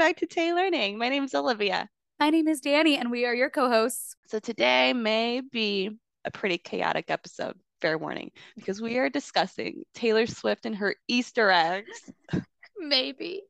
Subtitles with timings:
[0.00, 0.96] back to Tay Learning.
[0.96, 1.86] My name is Olivia.
[2.18, 4.16] My name is Dani, and we are your co hosts.
[4.28, 5.90] So today may be
[6.24, 11.50] a pretty chaotic episode, fair warning, because we are discussing Taylor Swift and her Easter
[11.50, 12.10] eggs.
[12.78, 13.42] Maybe.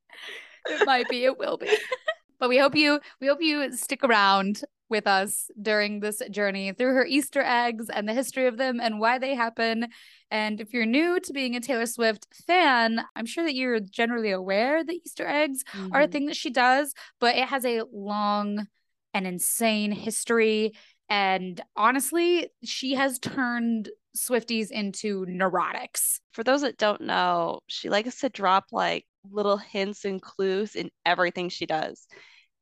[0.68, 1.68] It might be, it will be.
[2.40, 6.94] but we hope you we hope you stick around with us during this journey through
[6.94, 9.88] her Easter eggs and the history of them and why they happen.
[10.30, 14.30] And if you're new to being a Taylor Swift fan, I'm sure that you're generally
[14.30, 15.92] aware that Easter eggs mm-hmm.
[15.92, 16.12] are a mm-hmm.
[16.12, 18.66] thing that she does, but it has a long
[19.14, 20.72] and insane history.
[21.08, 26.20] And honestly, she has turned Swifties into neurotics.
[26.32, 30.90] For those that don't know, she likes to drop like little hints and clues in
[31.04, 32.06] everything she does.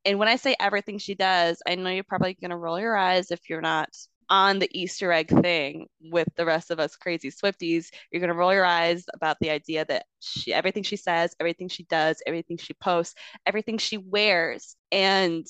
[0.05, 2.95] And when I say everything she does, I know you're probably going to roll your
[2.95, 3.89] eyes if you're not
[4.29, 7.87] on the Easter egg thing with the rest of us crazy Swifties.
[8.11, 11.67] You're going to roll your eyes about the idea that she, everything she says, everything
[11.67, 14.75] she does, everything she posts, everything she wears.
[14.91, 15.45] And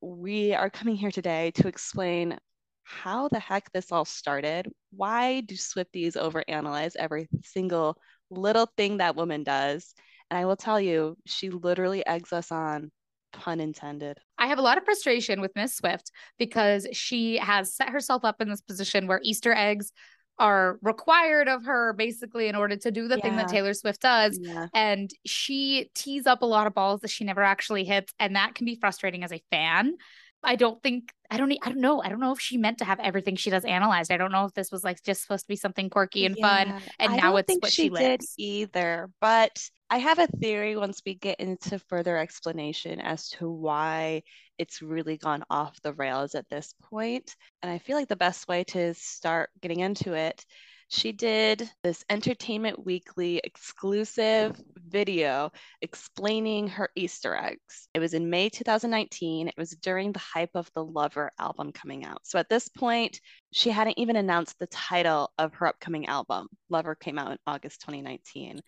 [0.00, 2.38] we are coming here today to explain
[2.84, 4.68] how the heck this all started.
[4.90, 7.96] Why do Swifties overanalyze every single
[8.30, 9.94] little thing that woman does?
[10.30, 12.90] And I will tell you, she literally eggs us on
[13.32, 14.18] pun intended.
[14.38, 18.40] I have a lot of frustration with Miss Swift because she has set herself up
[18.40, 19.92] in this position where Easter eggs
[20.38, 23.22] are required of her basically in order to do the yeah.
[23.22, 24.38] thing that Taylor Swift does.
[24.40, 24.68] Yeah.
[24.74, 28.12] And she tees up a lot of balls that she never actually hits.
[28.18, 29.96] And that can be frustrating as a fan.
[30.42, 32.02] I don't think I don't I don't know.
[32.02, 34.10] I don't know if she meant to have everything she does analyzed.
[34.10, 36.64] I don't know if this was like just supposed to be something quirky and yeah,
[36.64, 39.10] fun and I now it's what she, she did either.
[39.20, 44.22] But I have a theory once we get into further explanation as to why
[44.56, 47.34] it's really gone off the rails at this point.
[47.62, 50.44] And I feel like the best way to start getting into it
[50.92, 57.88] she did this Entertainment Weekly exclusive video explaining her Easter eggs.
[57.94, 59.46] It was in May 2019.
[59.46, 62.26] It was during the hype of the Lover album coming out.
[62.26, 63.20] So at this point,
[63.52, 66.48] she hadn't even announced the title of her upcoming album.
[66.70, 68.60] Lover came out in August 2019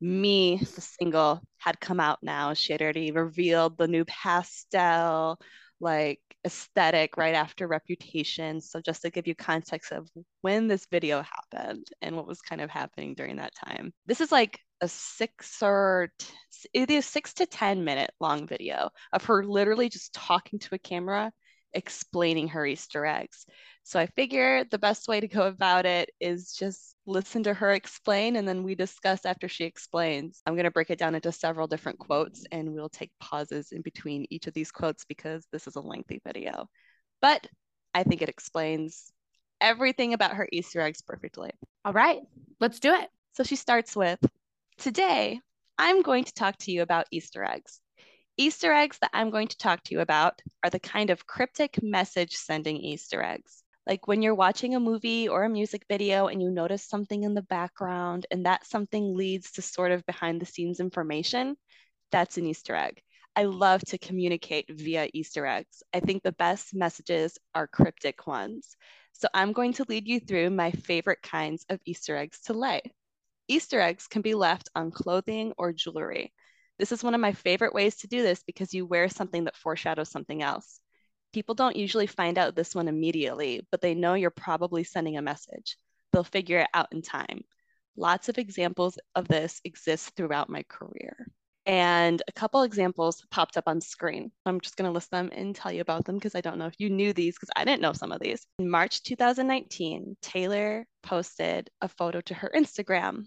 [0.00, 5.38] me the single had come out now she had already revealed the new pastel
[5.80, 8.60] like aesthetic right after Reputation.
[8.60, 10.08] So just to give you context of
[10.40, 13.92] when this video happened and what was kind of happening during that time.
[14.06, 16.32] This is like a six or t-
[16.74, 21.32] either six to 10 minute long video of her literally just talking to a camera
[21.74, 23.44] explaining her Easter eggs.
[23.88, 27.72] So I figure the best way to go about it is just listen to her
[27.72, 30.42] explain and then we discuss after she explains.
[30.44, 33.80] I'm going to break it down into several different quotes and we'll take pauses in
[33.80, 36.68] between each of these quotes because this is a lengthy video.
[37.22, 37.46] But
[37.94, 39.10] I think it explains
[39.58, 41.52] everything about her Easter eggs perfectly.
[41.86, 42.20] All right,
[42.60, 43.08] let's do it.
[43.32, 44.20] So she starts with
[44.76, 45.40] Today,
[45.78, 47.80] I'm going to talk to you about Easter eggs.
[48.36, 51.82] Easter eggs that I'm going to talk to you about are the kind of cryptic
[51.82, 53.64] message sending Easter eggs.
[53.88, 57.34] Like when you're watching a movie or a music video and you notice something in
[57.34, 61.56] the background and that something leads to sort of behind the scenes information,
[62.12, 63.02] that's an Easter egg.
[63.34, 65.82] I love to communicate via Easter eggs.
[65.94, 68.76] I think the best messages are cryptic ones.
[69.12, 72.82] So I'm going to lead you through my favorite kinds of Easter eggs to lay.
[73.48, 76.32] Easter eggs can be left on clothing or jewelry.
[76.78, 79.56] This is one of my favorite ways to do this because you wear something that
[79.56, 80.80] foreshadows something else.
[81.32, 85.22] People don't usually find out this one immediately, but they know you're probably sending a
[85.22, 85.76] message.
[86.12, 87.42] They'll figure it out in time.
[87.96, 91.26] Lots of examples of this exist throughout my career.
[91.66, 94.32] And a couple examples popped up on screen.
[94.46, 96.66] I'm just going to list them and tell you about them because I don't know
[96.66, 98.46] if you knew these because I didn't know some of these.
[98.58, 103.26] In March 2019, Taylor posted a photo to her Instagram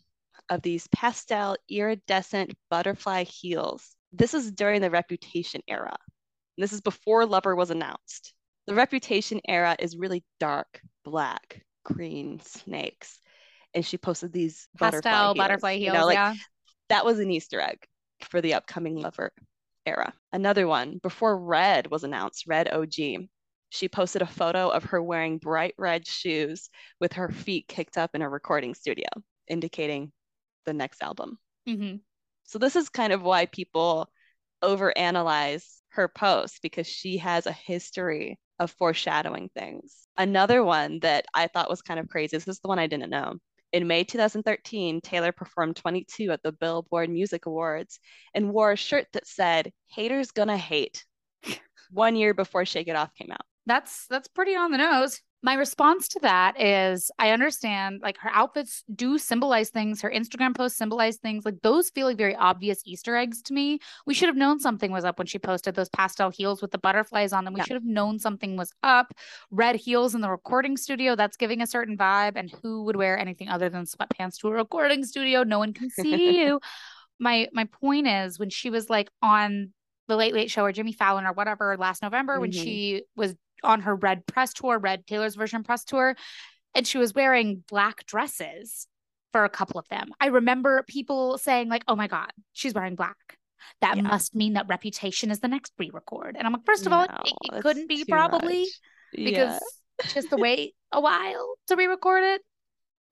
[0.50, 3.96] of these pastel iridescent butterfly heels.
[4.12, 5.96] This is during the Reputation era.
[6.58, 8.34] This is before Lover was announced.
[8.68, 13.20] The Reputation era is really dark, black, green snakes.
[13.74, 15.94] And she posted these pastel butterfly heels, butterfly heels.
[15.94, 16.36] You know, like, yeah.
[16.90, 17.78] That was an Easter egg
[18.30, 19.32] for the upcoming Lover
[19.86, 20.14] era.
[20.32, 23.28] Another one, before Red was announced, Red OG,
[23.70, 26.70] she posted a photo of her wearing bright red shoes
[27.00, 29.08] with her feet kicked up in a recording studio,
[29.48, 30.12] indicating
[30.66, 31.40] the next album.
[31.68, 31.98] Mm-hmm.
[32.44, 34.12] So this is kind of why people
[34.62, 40.08] overanalyze her posts because she has a history of foreshadowing things.
[40.18, 43.10] Another one that I thought was kind of crazy, this is the one I didn't
[43.10, 43.36] know.
[43.74, 48.00] In May 2013, Taylor performed 22 at the Billboard Music Awards
[48.34, 51.06] and wore a shirt that said, Haters Gonna Hate,
[51.92, 53.46] one year before Shake It Off came out.
[53.66, 55.22] That's that's pretty on the nose.
[55.44, 60.56] My response to that is I understand like her outfits do symbolize things, her Instagram
[60.56, 61.46] posts symbolize things.
[61.46, 63.80] Like those feel like very obvious Easter eggs to me.
[64.06, 66.78] We should have known something was up when she posted those pastel heels with the
[66.78, 67.56] butterflies on them.
[67.56, 67.66] We yeah.
[67.66, 69.14] should have known something was up.
[69.50, 72.34] Red heels in the recording studio, that's giving a certain vibe.
[72.36, 75.44] And who would wear anything other than sweatpants to a recording studio?
[75.44, 76.60] No one can see you.
[77.20, 79.74] my my point is when she was like on
[80.08, 82.42] the Late Late Show or Jimmy Fallon or whatever last November mm-hmm.
[82.42, 86.16] when she was on her red press tour, red Taylor's version press tour,
[86.76, 88.88] and she was wearing black dresses
[89.32, 90.10] for a couple of them.
[90.20, 93.38] I remember people saying like, "Oh my god, she's wearing black."
[93.82, 94.04] That yeah.
[94.04, 96.36] must mean that Reputation is the next re-record.
[96.38, 98.70] And I'm like, first of no, all, it, it couldn't be probably much.
[99.14, 99.62] because
[100.00, 100.08] yeah.
[100.14, 102.42] just to wait a while to re-record it.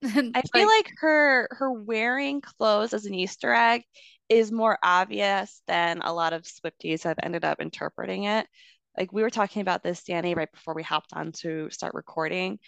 [0.35, 3.83] I feel like her her wearing clothes as an Easter egg
[4.29, 8.47] is more obvious than a lot of Swifties have ended up interpreting it
[8.97, 12.59] like we were talking about this dani right before we hopped on to start recording.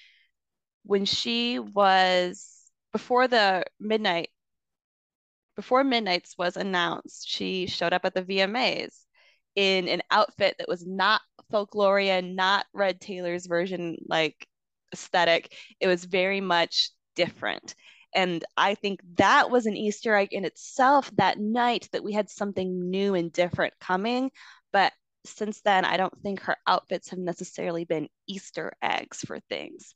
[0.84, 4.30] When she was before the midnight
[5.56, 9.06] before midnights was announced she showed up at the vmas
[9.56, 11.22] in an outfit that was not
[11.52, 14.48] folkloria not red taylor's version like
[14.94, 15.54] aesthetic.
[15.80, 17.76] It was very much different.
[18.14, 22.30] And i think that was an easter egg in itself that night that we had
[22.30, 24.32] something new and different coming.
[24.74, 24.94] But
[25.26, 29.94] since then, I don't think her outfits have necessarily been Easter eggs for things.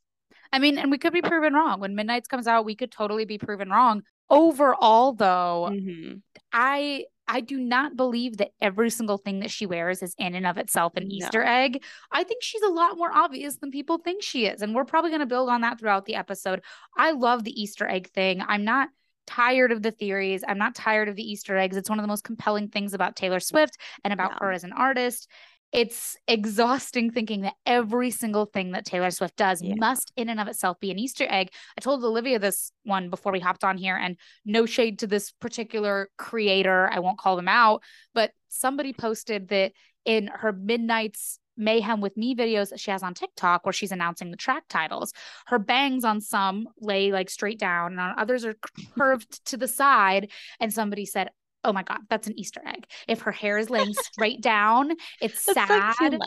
[0.52, 1.80] I mean, and we could be proven wrong.
[1.80, 4.04] When Midnights comes out, we could totally be proven wrong.
[4.30, 6.18] Overall, though, mm-hmm.
[6.54, 10.46] I I do not believe that every single thing that she wears is in and
[10.46, 11.16] of itself an no.
[11.16, 11.84] Easter egg.
[12.12, 14.62] I think she's a lot more obvious than people think she is.
[14.62, 16.62] And we're probably going to build on that throughout the episode.
[16.98, 18.44] I love the Easter egg thing.
[18.48, 18.90] I'm not
[19.28, 20.44] tired of the theories.
[20.48, 21.78] I'm not tired of the Easter eggs.
[21.78, 24.38] It's one of the most compelling things about Taylor Swift and about yeah.
[24.42, 25.30] her as an artist.
[25.72, 29.74] It's exhausting thinking that every single thing that Taylor Swift does yeah.
[29.78, 31.50] must, in and of itself, be an Easter egg.
[31.78, 35.32] I told Olivia this one before we hopped on here, and no shade to this
[35.32, 36.90] particular creator.
[36.94, 37.84] I won't call them out,
[38.14, 39.74] but somebody posted that
[40.06, 44.32] in her Midnights Mayhem with Me videos that she has on TikTok where she's announcing
[44.32, 45.14] the track titles.
[45.48, 48.56] Her bangs on some lay like straight down and on others are
[48.98, 50.32] curved to the side.
[50.60, 51.30] And somebody said,
[51.64, 52.86] Oh my God, that's an Easter egg.
[53.08, 56.20] If her hair is laying straight down, it's sad.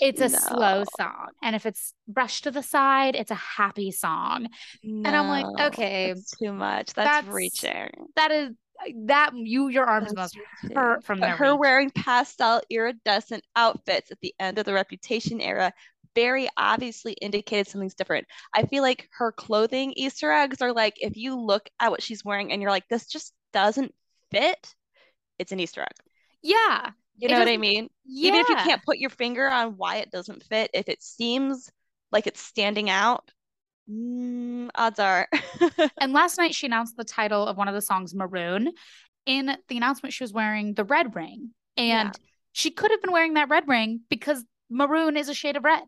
[0.00, 0.38] It's a no.
[0.38, 1.26] slow song.
[1.42, 4.48] And if it's brushed to the side, it's a happy song.
[4.82, 6.14] No, and I'm like, okay.
[6.42, 6.94] too much.
[6.94, 7.90] That's, that's reaching.
[8.16, 8.54] That is
[9.04, 10.36] that you your arms must
[10.74, 11.60] hurt from but her reach.
[11.60, 15.72] wearing pastel iridescent outfits at the end of the reputation era
[16.14, 21.16] very obviously indicated something's different i feel like her clothing easter eggs are like if
[21.16, 23.94] you look at what she's wearing and you're like this just doesn't
[24.30, 24.74] fit
[25.38, 26.06] it's an easter egg
[26.42, 28.28] yeah you know what i mean yeah.
[28.28, 31.70] even if you can't put your finger on why it doesn't fit if it seems
[32.12, 33.30] like it's standing out
[33.90, 35.28] Mm, odds are.
[36.00, 38.72] and last night she announced the title of one of the songs, Maroon.
[39.26, 41.50] In the announcement, she was wearing the red ring.
[41.76, 42.28] And yeah.
[42.52, 45.82] she could have been wearing that red ring because maroon is a shade of red.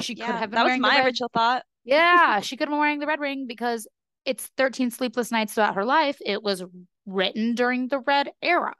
[0.00, 1.64] She yeah, could have been that was my original thought.
[1.84, 3.86] yeah, she could have been wearing the red ring because
[4.24, 6.18] it's 13 sleepless nights throughout her life.
[6.24, 6.64] It was
[7.06, 8.74] written during the red era.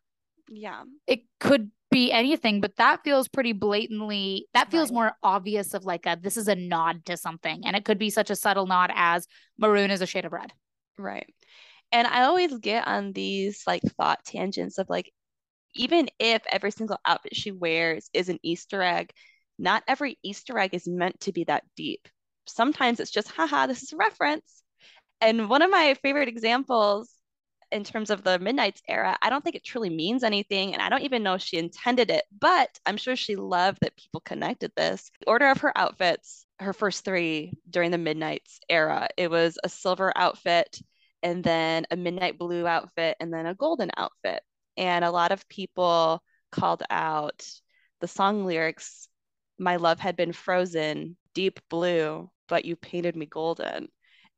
[0.49, 0.83] Yeah.
[1.07, 4.95] It could be anything, but that feels pretty blatantly, that feels right.
[4.95, 7.63] more obvious of like a, this is a nod to something.
[7.65, 9.27] And it could be such a subtle nod as
[9.57, 10.53] maroon is a shade of red.
[10.99, 11.33] Right.
[11.93, 15.13] And I always get on these like thought tangents of like,
[15.77, 19.13] even if every single outfit she wears is an Easter egg,
[19.57, 22.09] not every Easter egg is meant to be that deep.
[22.47, 24.63] Sometimes it's just, haha, this is a reference.
[25.21, 27.14] And one of my favorite examples
[27.75, 30.73] in terms of the Midnights era, I don't think it truly means anything.
[30.73, 33.97] And I don't even know if she intended it, but I'm sure she loved that
[33.97, 35.11] people connected this.
[35.21, 39.69] The order of her outfits, her first three during the Midnights era, it was a
[39.69, 40.81] silver outfit,
[41.25, 44.43] and then a midnight blue outfit, and then a golden outfit.
[44.77, 47.45] And a lot of people called out
[48.01, 49.09] the song lyrics
[49.59, 53.89] My love had been frozen, deep blue, but you painted me golden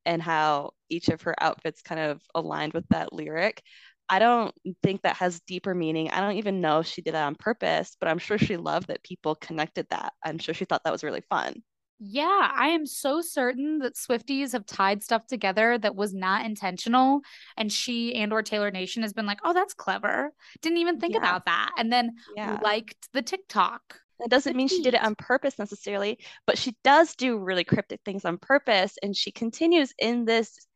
[0.06, 3.62] and how each of her outfits kind of aligned with that lyric.
[4.08, 6.10] I don't think that has deeper meaning.
[6.10, 8.86] I don't even know if she did that on purpose, but I'm sure she loved
[8.88, 10.12] that people connected that.
[10.24, 11.62] I'm sure she thought that was really fun.
[11.98, 17.22] Yeah, I am so certain that Swifties have tied stuff together that was not intentional.
[17.56, 20.30] And she and or Taylor Nation has been like, oh, that's clever.
[20.60, 21.20] Didn't even think yeah.
[21.20, 21.70] about that.
[21.78, 22.58] And then yeah.
[22.62, 27.14] liked the TikTok that doesn't mean she did it on purpose necessarily, but she does
[27.16, 28.96] do really cryptic things on purpose.
[29.02, 30.66] And she continues in this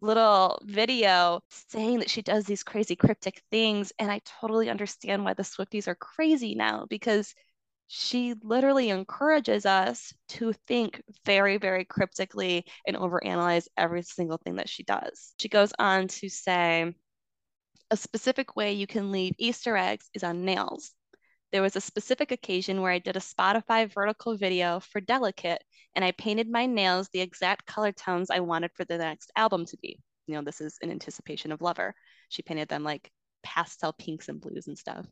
[0.00, 3.92] little video saying that she does these crazy cryptic things.
[3.98, 7.34] And I totally understand why the Swifties are crazy now because
[7.88, 14.68] she literally encourages us to think very, very cryptically and overanalyze every single thing that
[14.68, 15.34] she does.
[15.38, 16.94] She goes on to say
[17.90, 20.95] a specific way you can leave Easter eggs is on nails.
[21.56, 26.04] There was a specific occasion where I did a Spotify vertical video for Delicate and
[26.04, 29.78] I painted my nails the exact color tones I wanted for the next album to
[29.78, 29.98] be.
[30.26, 31.94] You know, this is in anticipation of Lover.
[32.28, 33.10] She painted them like
[33.42, 35.06] pastel pinks and blues and stuff.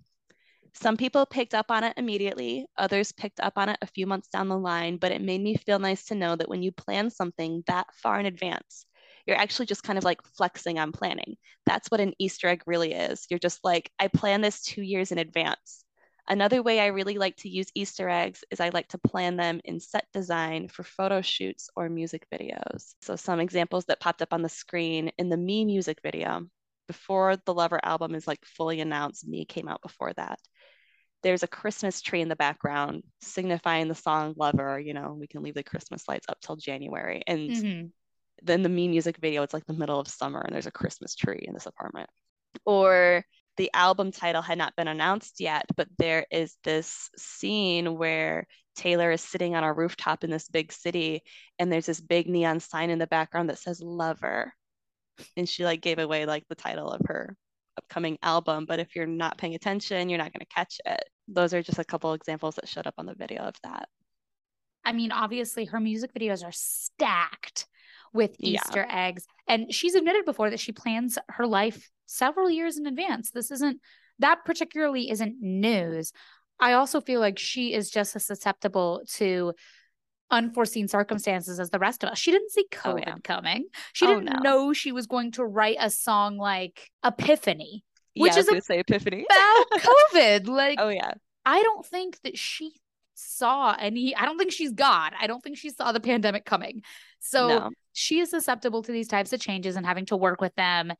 [0.75, 4.29] Some people picked up on it immediately, others picked up on it a few months
[4.29, 7.09] down the line, but it made me feel nice to know that when you plan
[7.09, 8.85] something that far in advance,
[9.27, 11.37] you're actually just kind of like flexing on planning.
[11.65, 13.27] That's what an Easter egg really is.
[13.31, 15.81] You're just like, I plan this two years in advance.
[16.27, 19.61] Another way I really like to use Easter eggs is I like to plan them
[19.65, 22.95] in set design for photo shoots or music videos.
[23.03, 26.47] So, some examples that popped up on the screen in the Me music video,
[26.87, 30.39] before the Lover album is like fully announced, Me came out before that
[31.25, 34.79] there's a Christmas tree in the background signifying the song Lover.
[34.79, 37.23] You know, we can leave the Christmas lights up till January.
[37.27, 37.87] And mm-hmm.
[38.43, 41.17] then the Me music video, it's like the middle of summer and there's a Christmas
[41.17, 42.11] tree in this apartment.
[42.67, 43.25] Or
[43.57, 49.11] the album title had not been announced yet, but there is this scene where Taylor
[49.13, 51.23] is sitting on a rooftop in this big city
[51.59, 54.53] and there's this big neon sign in the background that says Lover.
[55.37, 57.37] And she like gave away like the title of her
[57.77, 61.05] upcoming album, but if you're not paying attention, you're not going to catch it.
[61.29, 63.89] Those are just a couple examples that showed up on the video of that.
[64.85, 67.67] I mean, obviously, her music videos are stacked
[68.15, 69.07] with Easter yeah.
[69.09, 69.27] eggs.
[69.47, 73.31] And she's admitted before that she plans her life several years in advance.
[73.31, 73.81] This isn't,
[74.21, 76.13] that particularly isn't news.
[76.61, 79.53] I also feel like she is just as susceptible to
[80.31, 82.19] unforeseen circumstances as the rest of us.
[82.19, 83.15] She didn't see oh, COVID oh, yeah.
[83.23, 83.67] coming.
[83.93, 84.39] She oh, didn't no.
[84.39, 87.85] know she was going to write a song like Epiphany,
[88.17, 90.47] which yeah, is a say Epiphany about COVID.
[90.47, 91.13] Like, oh yeah,
[91.45, 92.73] I don't think that she
[93.15, 94.15] saw any.
[94.15, 95.13] I don't think she's God.
[95.19, 96.83] I don't think she saw the pandemic coming.
[97.25, 97.71] So no.
[97.95, 100.93] she is susceptible to these types of changes and having to work with them.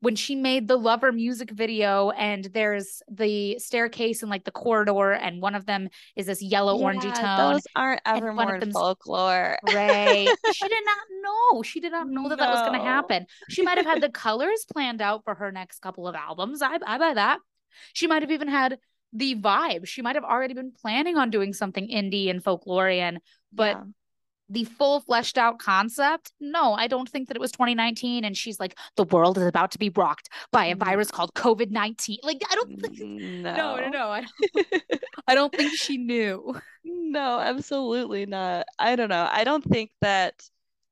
[0.00, 5.12] When she made the lover music video and there's the staircase and like the corridor
[5.12, 9.58] and one of them is this yellow yeah, orangey tone those aren't ever more folklore.
[9.74, 10.28] Right.
[10.52, 11.62] She did not know.
[11.62, 12.44] She did not know that no.
[12.44, 13.26] that was going to happen.
[13.48, 16.62] She might have had the colors planned out for her next couple of albums.
[16.62, 17.38] I, I buy that.
[17.92, 18.78] She might have even had
[19.12, 19.86] the vibe.
[19.86, 23.18] She might have already been planning on doing something indie and folklorian
[23.52, 23.84] but yeah
[24.50, 28.60] the full fleshed out concept no i don't think that it was 2019 and she's
[28.60, 31.12] like the world is about to be rocked by a virus mm.
[31.12, 34.82] called covid-19 like i don't think no no no, no I, don't,
[35.26, 36.54] I don't think she knew.
[36.84, 38.66] No absolutely not.
[38.78, 39.28] I don't know.
[39.30, 40.34] I don't think that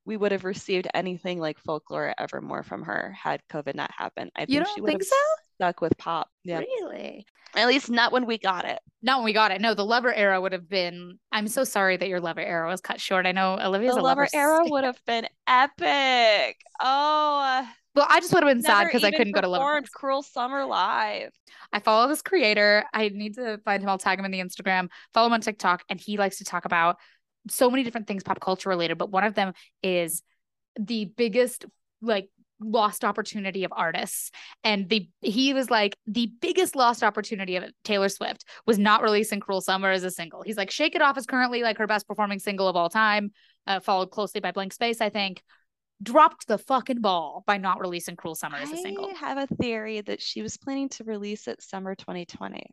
[0.04, 4.30] we would have received anything like folklore evermore from her had covid not happened.
[4.36, 5.16] I think she would think have so?
[5.58, 8.78] Stuck with pop yeah really at least not when we got it.
[9.02, 9.60] Not when we got it.
[9.60, 11.18] No, the lover era would have been.
[11.32, 13.26] I'm so sorry that your lover era was cut short.
[13.26, 16.60] I know Olivia's the a lover, lover era would have been epic.
[16.80, 17.68] Oh.
[17.94, 19.82] Well, I just would have been sad because I couldn't go to Lover.
[19.92, 21.32] Cruel Summer live.
[21.72, 22.84] I follow this creator.
[22.92, 23.88] I need to find him.
[23.88, 24.88] I'll tag him in the Instagram.
[25.14, 26.98] Follow him on TikTok, and he likes to talk about
[27.50, 28.98] so many different things pop culture related.
[28.98, 30.22] But one of them is
[30.78, 31.64] the biggest
[32.00, 32.28] like
[32.60, 34.30] lost opportunity of artists
[34.64, 39.40] and the he was like the biggest lost opportunity of Taylor Swift was not releasing
[39.40, 40.42] Cruel Summer as a single.
[40.42, 43.32] He's like Shake It Off is currently like her best performing single of all time,
[43.66, 45.42] uh, followed closely by Blank Space I think.
[46.00, 49.06] Dropped the fucking ball by not releasing Cruel Summer as a single.
[49.06, 52.72] I have a theory that she was planning to release it summer 2020.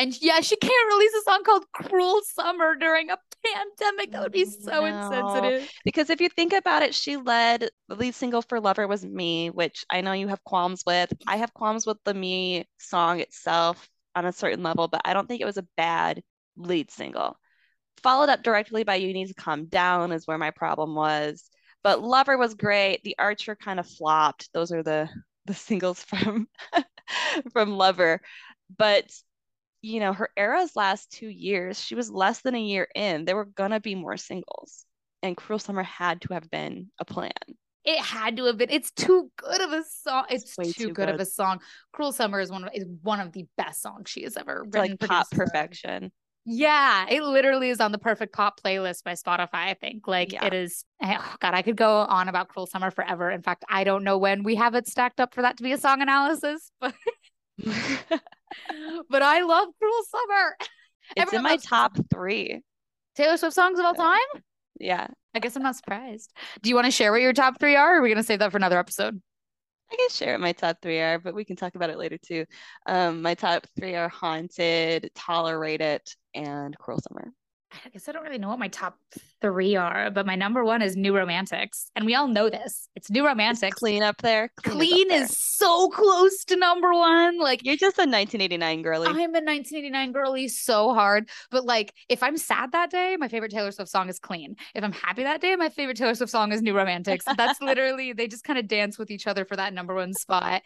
[0.00, 4.12] And yeah, she can't release a song called Cruel Summer during a pandemic.
[4.12, 4.86] That would be mm, so no.
[4.86, 5.70] insensitive.
[5.84, 9.50] Because if you think about it, she led the lead single for Lover was Me,
[9.50, 11.12] which I know you have qualms with.
[11.26, 15.28] I have qualms with the Me song itself on a certain level, but I don't
[15.28, 16.22] think it was a bad
[16.56, 17.36] lead single.
[18.02, 21.44] Followed up directly by You Need to Calm Down is where my problem was.
[21.84, 23.02] But Lover was great.
[23.04, 24.48] The Archer kind of flopped.
[24.54, 25.10] Those are the
[25.44, 26.48] the singles from
[27.52, 28.22] from Lover.
[28.78, 29.10] But
[29.82, 33.24] you know, her era's last two years, she was less than a year in.
[33.24, 34.84] There were gonna be more singles,
[35.22, 37.32] and Cruel Summer had to have been a plan.
[37.84, 38.70] It had to have been.
[38.70, 40.24] It's too good of a song.
[40.28, 41.60] It's, it's too, too good, good, of a song.
[41.92, 44.74] Cruel Summer is one of is one of the best songs she has ever it's
[44.74, 44.98] written.
[45.00, 46.12] Like pop perfection.
[46.44, 49.48] Yeah, it literally is on the perfect pop playlist by Spotify.
[49.52, 50.46] I think like yeah.
[50.46, 50.84] it is.
[51.02, 53.30] Eh, oh God, I could go on about Cruel Summer forever.
[53.30, 55.72] In fact, I don't know when we have it stacked up for that to be
[55.72, 56.94] a song analysis, but
[59.10, 60.56] but I love Cruel Summer.
[61.16, 62.62] It's Everyone in my top three.
[63.16, 64.42] Taylor Swift songs of all time?
[64.78, 65.08] Yeah.
[65.34, 66.32] I guess I'm not surprised.
[66.62, 67.96] Do you want to share what your top three are?
[67.96, 69.20] Or are we going to save that for another episode?
[69.90, 72.16] I can share what my top three are, but we can talk about it later
[72.16, 72.44] too.
[72.86, 77.32] Um, my top three are Haunted, Tolerate It, and Cruel Summer.
[77.72, 78.98] I guess I don't really know what my top
[79.40, 81.90] three are, but my number one is New Romantics.
[81.94, 82.88] And we all know this.
[82.96, 83.76] It's New Romantics.
[83.76, 84.52] Is clean up there.
[84.62, 87.38] Clean, is, is, so close to number one.
[87.38, 89.06] Like you're just a 1989 girly.
[89.06, 91.28] I'm a 1989 girly so hard.
[91.50, 94.56] But like if I'm sad that day, my favorite Taylor Swift song is Clean.
[94.74, 97.24] If I'm happy that day, my favorite Taylor Swift song is New Romantics.
[97.36, 100.62] That's literally they just kind of dance with each other for that number one spot.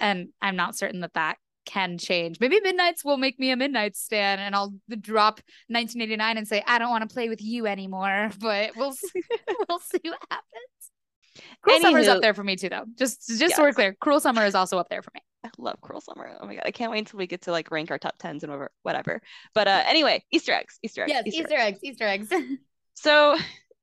[0.00, 2.40] And I'm not certain that that can change.
[2.40, 6.78] Maybe Midnights will make me a Midnight stan and I'll drop 1989 and say I
[6.78, 8.30] don't want to play with you anymore.
[8.42, 9.22] But we'll see,
[9.68, 11.46] we'll see what happens.
[11.62, 12.84] Cruel Anywho, Summer is up there for me too, though.
[12.98, 13.56] Just just yes.
[13.56, 15.20] so we're clear, Cruel Summer is also up there for me.
[15.44, 16.36] I love Cruel Summer.
[16.40, 18.42] Oh my god, I can't wait until we get to like rank our top tens
[18.42, 18.70] and whatever.
[18.82, 19.22] Whatever.
[19.54, 21.12] But uh, anyway, Easter eggs, Easter eggs.
[21.12, 21.78] Yes, Easter, Easter eggs.
[21.78, 22.28] eggs, Easter eggs.
[22.94, 23.36] so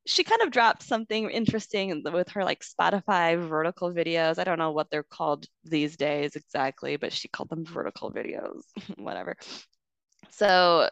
[0.06, 4.38] she kind of dropped something interesting with her like Spotify vertical videos.
[4.38, 8.62] I don't know what they're called these days exactly, but she called them vertical videos,
[8.96, 9.36] whatever.
[10.30, 10.88] So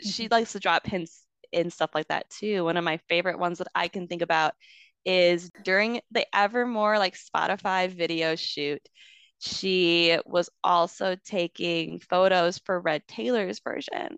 [0.00, 0.32] she mm-hmm.
[0.32, 2.64] likes to drop hints in stuff like that too.
[2.64, 4.54] One of my favorite ones that I can think about
[5.04, 8.82] is during the Evermore like Spotify video shoot.
[9.38, 14.16] She was also taking photos for Red Taylor's version.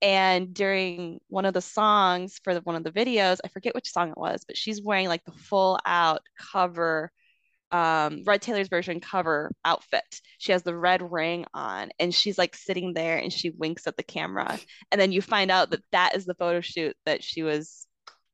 [0.00, 3.90] And during one of the songs for the, one of the videos, I forget which
[3.90, 6.20] song it was, but she's wearing like the full out
[6.52, 7.10] cover,
[7.72, 10.20] um, Red Taylor's version cover outfit.
[10.38, 13.96] She has the red ring on and she's like sitting there and she winks at
[13.96, 14.58] the camera.
[14.92, 17.86] And then you find out that that is the photo shoot that she was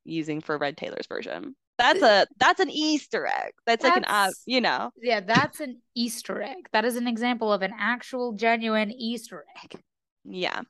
[0.05, 1.57] using for Red Taylor's version.
[1.79, 3.53] That's a that's an Easter egg.
[3.67, 4.91] That's, that's like an uh, you know.
[5.03, 6.69] Yeah, that's an Easter egg.
[6.73, 9.83] That is an example of an actual genuine Easter egg.
[10.25, 10.61] Yeah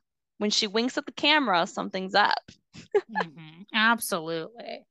[0.45, 2.51] when she winks at the camera, something's up.
[2.77, 3.63] mm-hmm.
[3.73, 4.85] Absolutely.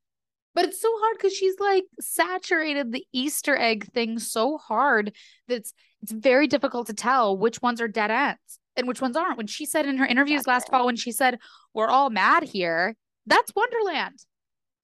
[0.55, 5.13] But it's so hard because she's like saturated the Easter egg thing so hard
[5.48, 9.15] that it's it's very difficult to tell which ones are dead ends and which ones
[9.15, 9.38] aren't.
[9.38, 10.54] When she said in her interviews exactly.
[10.54, 11.38] last fall, when she said,
[11.75, 12.95] We're all mad here,
[13.28, 14.25] that's Wonderland.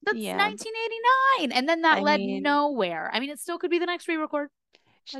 [0.03, 0.37] That's yeah.
[0.37, 1.57] 1989.
[1.57, 3.09] And then that I led mean, nowhere.
[3.11, 4.49] I mean, it still could be the next re record.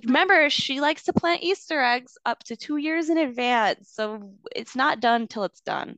[0.06, 3.92] Remember, she likes to plant Easter eggs up to two years in advance.
[3.92, 5.98] So it's not done till it's done.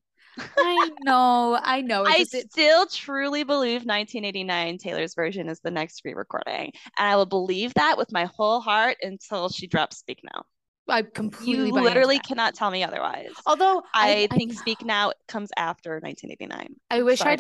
[0.58, 2.06] I know, I know.
[2.06, 6.72] I just, still truly believe 1989 Taylor's version is the next re recording.
[6.98, 10.44] And I will believe that with my whole heart until she drops Speak Now.
[10.92, 13.32] I completely you literally cannot tell me otherwise.
[13.46, 16.76] Although I, I think I, Speak Now comes after 1989.
[16.90, 17.38] I wish I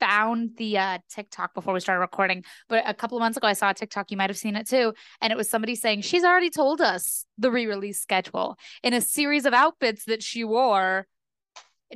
[0.00, 3.52] found the uh, TikTok before we started recording, but a couple of months ago I
[3.52, 4.10] saw a TikTok.
[4.10, 7.26] You might have seen it too, and it was somebody saying she's already told us
[7.38, 11.06] the re-release schedule in a series of outfits that she wore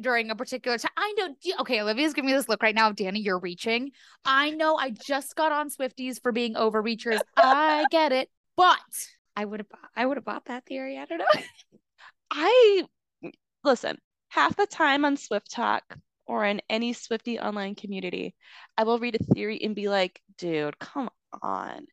[0.01, 0.93] during a particular time.
[0.97, 1.35] I know.
[1.61, 2.93] Okay, Olivia's giving me this look right now.
[2.93, 3.91] Dani, you're reaching.
[4.25, 4.77] I know.
[4.77, 7.21] I just got on Swifties for being overreachers.
[7.37, 8.79] I get it, but
[9.37, 10.99] I would have I would have bought that theory.
[10.99, 11.43] I don't know.
[12.31, 12.85] I
[13.65, 15.81] listen, half the time on SwiftTok
[16.27, 18.35] or in any Swifty online community,
[18.77, 21.11] I will read a theory and be like, dude, come
[21.43, 21.87] on.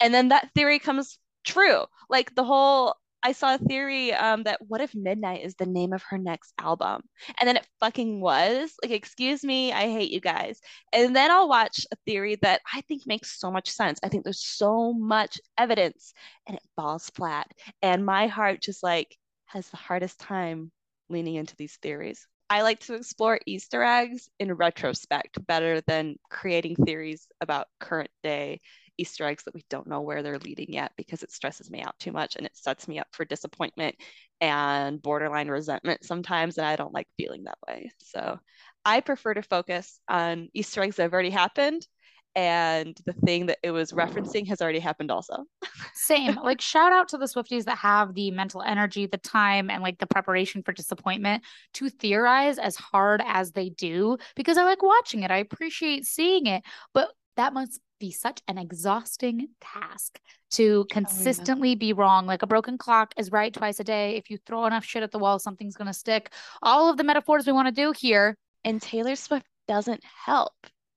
[0.00, 1.84] And then that theory comes true.
[2.08, 5.92] Like the whole I saw a theory um, that what if Midnight is the name
[5.92, 7.02] of her next album?
[7.40, 8.72] And then it fucking was.
[8.82, 10.60] Like, excuse me, I hate you guys.
[10.92, 14.00] And then I'll watch a theory that I think makes so much sense.
[14.02, 16.12] I think there's so much evidence
[16.46, 17.50] and it falls flat.
[17.80, 20.72] And my heart just like has the hardest time
[21.08, 22.26] leaning into these theories.
[22.52, 28.60] I like to explore Easter eggs in retrospect better than creating theories about current day
[28.98, 31.98] Easter eggs that we don't know where they're leading yet because it stresses me out
[31.98, 33.96] too much and it sets me up for disappointment
[34.42, 36.58] and borderline resentment sometimes.
[36.58, 37.90] And I don't like feeling that way.
[38.00, 38.38] So
[38.84, 41.86] I prefer to focus on Easter eggs that have already happened
[42.34, 45.44] and the thing that it was referencing has already happened also.
[45.94, 46.36] Same.
[46.42, 49.98] Like shout out to the Swifties that have the mental energy, the time, and like
[49.98, 51.42] the preparation for disappointment
[51.74, 55.30] to theorize as hard as they do because I like watching it.
[55.30, 56.62] I appreciate seeing it,
[56.94, 61.76] but that must be such an exhausting task to consistently oh, yeah.
[61.76, 62.26] be wrong.
[62.26, 64.16] Like a broken clock is right twice a day.
[64.16, 66.32] If you throw enough shit at the wall, something's going to stick.
[66.62, 68.36] All of the metaphors we want to do here.
[68.64, 70.52] And Taylor Swift doesn't help.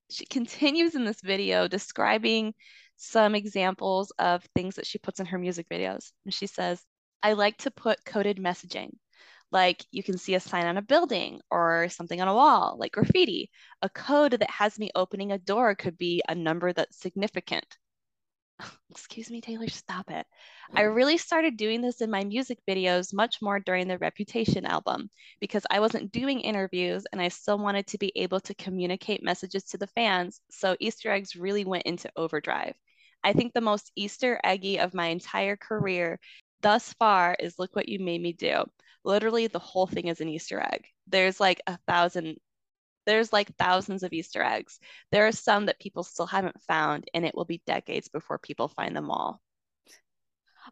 [0.10, 2.54] She continues in this video describing
[2.98, 6.12] some examples of things that she puts in her music videos.
[6.26, 6.84] And she says,
[7.24, 8.92] I like to put coded messaging
[9.52, 12.92] like you can see a sign on a building or something on a wall, like
[12.92, 13.50] graffiti.
[13.82, 17.66] A code that has me opening a door could be a number that's significant.
[18.90, 20.26] excuse me, Taylor, stop it.
[20.74, 20.96] I mm.
[20.96, 25.66] really started doing this in my music videos much more during the Reputation album because
[25.70, 29.78] I wasn't doing interviews and I still wanted to be able to communicate messages to
[29.78, 30.40] the fans.
[30.50, 32.76] So Easter eggs really went into overdrive.
[33.24, 36.20] I think the most Easter eggy of my entire career
[36.62, 38.64] thus far is Look What You Made Me Do.
[39.04, 40.86] Literally, the whole thing is an Easter egg.
[41.08, 42.38] There's like a thousand
[43.06, 44.80] there's like thousands of Easter eggs.
[45.12, 48.68] There are some that people still haven't found, and it will be decades before people
[48.68, 49.42] find them all.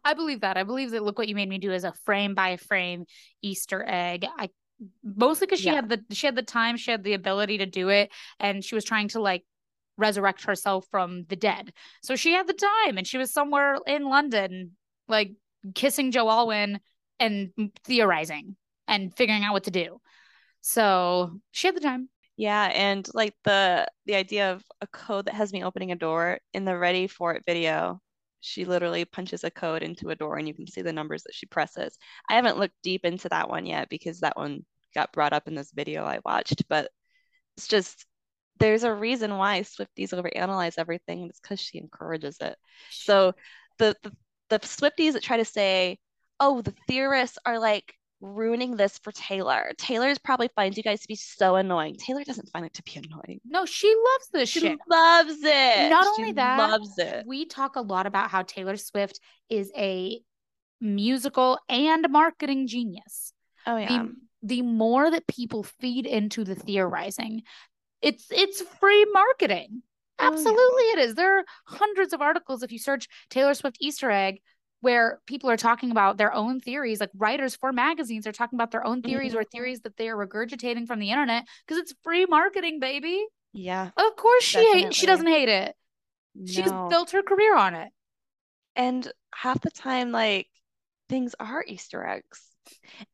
[0.04, 0.56] I believe that.
[0.56, 3.04] I believe that Look What You Made Me Do is a frame by frame
[3.42, 4.26] Easter egg.
[4.38, 4.50] I
[5.02, 5.74] mostly because she yeah.
[5.74, 8.74] had the she had the time, she had the ability to do it, and she
[8.74, 9.44] was trying to like
[9.96, 11.72] resurrect herself from the dead.
[12.02, 12.52] So she had the
[12.84, 14.72] time and she was somewhere in London,
[15.08, 15.32] like
[15.74, 16.80] kissing Joe Alwyn
[17.20, 17.52] and
[17.84, 18.56] theorizing
[18.88, 20.00] and figuring out what to do.
[20.60, 22.08] So she had the time.
[22.36, 26.38] Yeah, and like the the idea of a code that has me opening a door
[26.52, 28.00] in the ready for it video,
[28.40, 31.34] she literally punches a code into a door and you can see the numbers that
[31.34, 31.96] she presses.
[32.28, 35.54] I haven't looked deep into that one yet because that one got brought up in
[35.54, 36.90] this video I watched, but
[37.56, 38.06] it's just
[38.60, 42.56] there's a reason why Swifties overanalyze everything, and it's because she encourages it.
[42.90, 43.34] So
[43.78, 44.12] the, the
[44.50, 45.98] the Swifties that try to say,
[46.40, 49.72] oh, the theorists are like ruining this for Taylor.
[49.78, 51.96] Taylor's probably finds you guys to be so annoying.
[51.96, 53.40] Taylor doesn't find it to be annoying.
[53.44, 54.78] No, she loves this she shit.
[54.88, 55.90] Loves it.
[55.90, 57.24] Not she only that, loves it.
[57.26, 60.20] We talk a lot about how Taylor Swift is a
[60.80, 63.32] musical and marketing genius.
[63.66, 63.88] Oh yeah.
[63.88, 67.42] The, the more that people feed into the theorizing,
[68.02, 69.82] it's it's free marketing.
[70.18, 71.02] Absolutely, oh, yeah.
[71.02, 71.14] it is.
[71.16, 74.40] There are hundreds of articles if you search Taylor Swift Easter egg
[74.84, 78.70] where people are talking about their own theories, like writers for magazines are talking about
[78.70, 79.40] their own theories mm-hmm.
[79.40, 83.24] or theories that they are regurgitating from the internet because it's free marketing, baby.
[83.54, 83.90] Yeah.
[83.96, 85.74] Of course she hates she doesn't hate it.
[86.34, 86.52] No.
[86.52, 87.90] She's built her career on it.
[88.76, 90.48] And half the time, like
[91.08, 92.42] things are Easter eggs.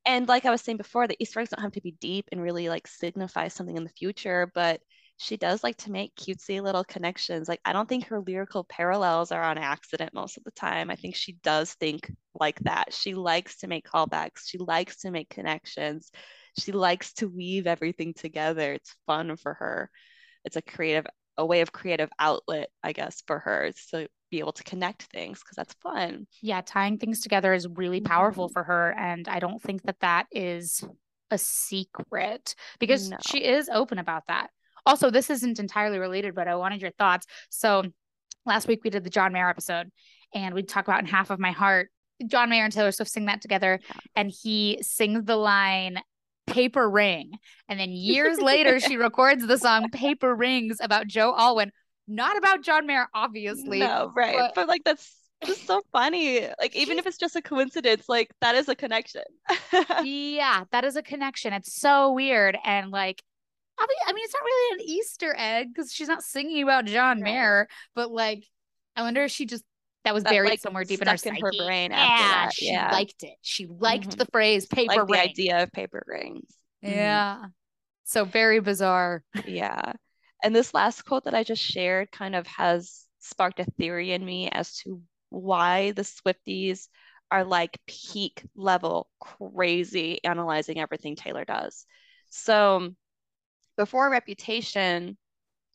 [0.05, 2.43] And like I was saying before, the Easter eggs don't have to be deep and
[2.43, 4.81] really like signify something in the future, but
[5.23, 7.47] she does like to make cutesy little connections.
[7.47, 10.89] Like, I don't think her lyrical parallels are on accident most of the time.
[10.89, 12.95] I think she does think like that.
[12.95, 16.11] She likes to make callbacks, she likes to make connections,
[16.59, 18.73] she likes to weave everything together.
[18.73, 19.91] It's fun for her.
[20.47, 21.05] It's a creative,
[21.37, 25.41] a way of creative outlet, I guess, for her to be able to connect things
[25.41, 26.29] because that's fun.
[26.41, 28.55] Yeah, tying things together is really powerful mm-hmm.
[28.55, 28.95] for her.
[28.99, 30.83] And I don't think that that is
[31.31, 33.19] a secret because no.
[33.27, 34.49] she is open about that.
[34.87, 37.27] Also, this isn't entirely related, but I wanted your thoughts.
[37.51, 37.85] So
[38.47, 39.91] last week we did the John Mayer episode
[40.35, 41.91] and we talk about in half of my heart.
[42.27, 43.81] John Mayer and Taylor Swift sing that together,
[44.15, 46.01] and he sings the line
[46.47, 47.33] paper ring.
[47.69, 51.73] And then years later, she records the song Paper Rings about Joe Alwyn,
[52.07, 53.81] not about John Mayer, obviously.
[53.81, 54.37] No, right.
[54.37, 55.15] But, but like, that's
[55.45, 56.47] just so funny.
[56.61, 59.23] Like, even if it's just a coincidence, like, that is a connection.
[60.03, 61.53] yeah, that is a connection.
[61.53, 62.59] It's so weird.
[62.65, 63.23] And like,
[63.81, 66.85] I mean, I mean, it's not really an Easter egg because she's not singing about
[66.85, 67.21] John.
[67.21, 68.45] Mayer, but like,
[68.95, 69.65] I wonder if she just
[70.05, 71.91] that was that, buried like, somewhere deep in her, in her brain.
[71.91, 72.55] yeah, that.
[72.55, 72.91] she yeah.
[72.93, 73.35] liked it.
[73.43, 74.19] She liked mm-hmm.
[74.19, 75.09] the phrase paper like ring.
[75.09, 76.55] The idea of paper rings.
[76.85, 76.95] Mm-hmm.
[76.95, 77.45] Yeah.
[78.05, 79.23] So very bizarre.
[79.47, 79.93] Yeah.
[80.43, 84.25] And this last quote that I just shared kind of has sparked a theory in
[84.25, 86.89] me as to why the Swifties
[87.31, 91.85] are like peak level crazy analyzing everything Taylor does.
[92.31, 92.95] So
[93.81, 95.17] before Reputation,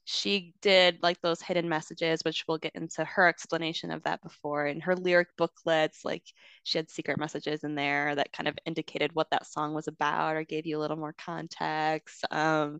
[0.03, 4.67] she did like those hidden messages, which we'll get into her explanation of that before.
[4.67, 6.21] And her lyric booklets, like
[6.61, 10.35] she had secret messages in there that kind of indicated what that song was about
[10.35, 12.23] or gave you a little more context.
[12.29, 12.79] Um,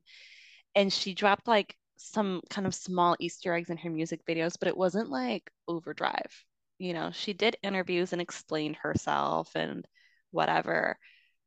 [0.76, 4.68] and she dropped like some kind of small Easter eggs in her music videos, but
[4.68, 6.44] it wasn't like overdrive.
[6.78, 9.88] You know, she did interviews and explained herself and
[10.30, 11.00] whatever.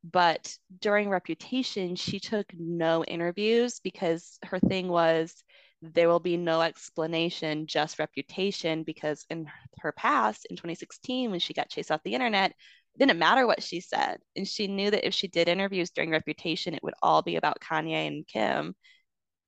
[0.03, 5.43] But during Reputation, she took no interviews because her thing was
[5.81, 8.83] there will be no explanation, just reputation.
[8.83, 9.47] Because in
[9.79, 13.63] her past, in 2016, when she got chased off the internet, it didn't matter what
[13.63, 14.19] she said.
[14.35, 17.59] And she knew that if she did interviews during Reputation, it would all be about
[17.59, 18.75] Kanye and Kim.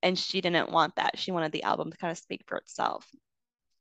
[0.04, 1.18] And she didn't want that.
[1.20, 3.08] She wanted the album to kind of speak for itself.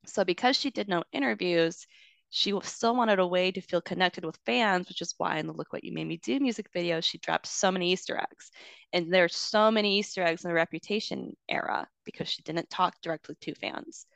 [0.06, 1.87] So, because she did no interviews,
[2.30, 5.52] she still wanted a way to feel connected with fans, which is why in the
[5.52, 8.50] Look What You Made Me Do music video, she dropped so many Easter eggs.
[8.92, 13.36] And there's so many Easter eggs in the Reputation era because she didn't talk directly
[13.40, 14.06] to fans.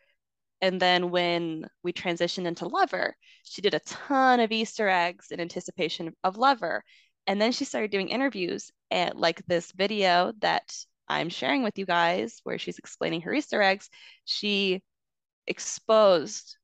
[0.60, 5.40] And then when we transitioned into Lover, she did a ton of Easter eggs in
[5.40, 6.84] anticipation of Lover.
[7.26, 10.72] And then she started doing interviews and like this video that
[11.08, 13.90] I'm sharing with you guys, where she's explaining her Easter eggs.
[14.24, 14.82] She
[15.46, 16.56] exposed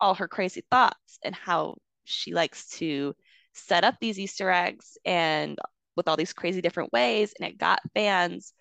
[0.00, 3.14] all her crazy thoughts and how she likes to
[3.52, 5.58] set up these Easter eggs and
[5.96, 7.34] with all these crazy different ways.
[7.38, 8.52] And it got fans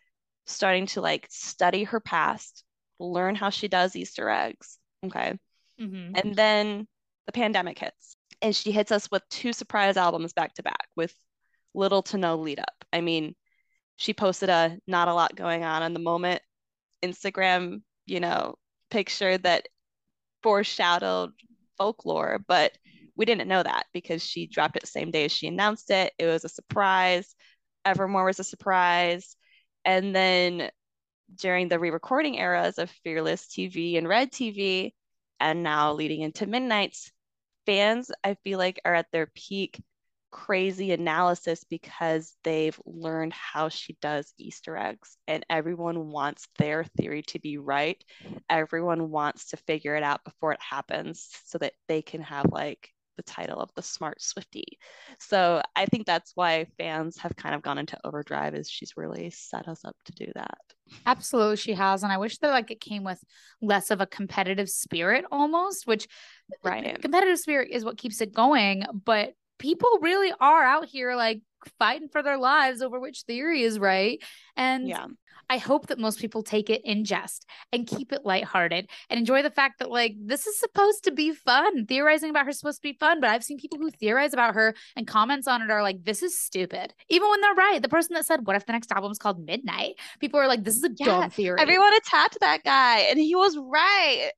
[0.45, 2.63] starting to like study her past,
[2.99, 4.77] learn how she does Easter eggs.
[5.05, 5.37] Okay.
[5.79, 6.15] Mm-hmm.
[6.15, 6.87] And then
[7.25, 11.13] the pandemic hits and she hits us with two surprise albums back to back with
[11.73, 12.73] little to no lead up.
[12.91, 13.35] I mean,
[13.97, 16.41] she posted a not a lot going on in the moment
[17.03, 18.55] Instagram, you know,
[18.89, 19.67] picture that
[20.43, 21.31] foreshadowed
[21.77, 22.77] folklore, but
[23.15, 26.13] we didn't know that because she dropped it the same day as she announced it.
[26.17, 27.35] It was a surprise.
[27.85, 29.35] Evermore was a surprise.
[29.83, 30.69] And then
[31.35, 34.93] during the re-recording eras of Fearless TV and Red TV,
[35.39, 37.11] and now leading into Midnights,
[37.65, 39.81] fans I feel like are at their peak
[40.31, 47.23] crazy analysis because they've learned how she does Easter eggs and everyone wants their theory
[47.23, 48.03] to be right.
[48.49, 52.89] Everyone wants to figure it out before it happens so that they can have like
[53.17, 54.79] the title of the smart Swifty.
[55.19, 59.29] So I think that's why fans have kind of gone into overdrive is she's really
[59.29, 60.57] set us up to do that.
[61.05, 63.21] Absolutely she has and I wish that like it came with
[63.61, 66.07] less of a competitive spirit almost which
[66.51, 71.15] uh, right competitive spirit is what keeps it going but people really are out here
[71.15, 71.41] like
[71.77, 74.23] fighting for their lives over which theory is right.
[74.55, 75.05] And yeah.
[75.49, 79.41] I hope that most people take it in jest and keep it lighthearted and enjoy
[79.41, 81.85] the fact that like this is supposed to be fun.
[81.85, 84.55] Theorizing about her is supposed to be fun, but I've seen people who theorize about
[84.55, 86.93] her and comments on it are like, this is stupid.
[87.09, 87.81] Even when they're right.
[87.81, 89.95] The person that said, What if the next album is called Midnight?
[90.19, 91.59] People are like, This is a yeah, dumb theory.
[91.59, 94.31] Everyone attacked that guy and he was right.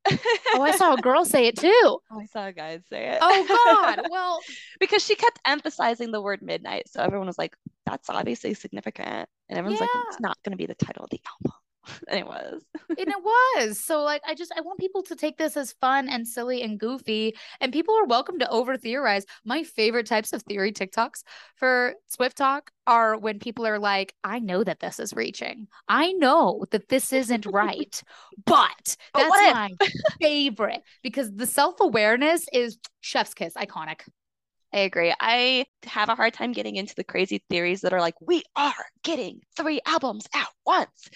[0.56, 1.70] oh, I saw a girl say it too.
[1.86, 3.18] Oh, I saw a guy say it.
[3.22, 4.06] Oh God.
[4.12, 4.40] Well,
[4.80, 6.90] because she kept emphasizing the word midnight.
[6.90, 9.28] So everyone was like, That's obviously significant.
[9.50, 9.88] And everyone's yeah.
[9.94, 11.58] like, It's not gonna be the title of the album.
[12.10, 12.62] and it was.
[12.90, 13.80] and it was.
[13.80, 16.80] So like I just I want people to take this as fun and silly and
[16.80, 17.36] goofy.
[17.60, 19.26] And people are welcome to over theorize.
[19.46, 21.24] My favorite types of theory TikToks
[21.56, 25.68] for SwiftTok are when people are like, I know that this is reaching.
[25.88, 28.02] I know that this isn't right.
[28.46, 29.70] but that's my
[30.22, 34.02] favorite because the self-awareness is chef's kiss, iconic.
[34.74, 35.14] I agree.
[35.20, 38.74] I have a hard time getting into the crazy theories that are like, we are
[39.04, 41.10] getting three albums at once.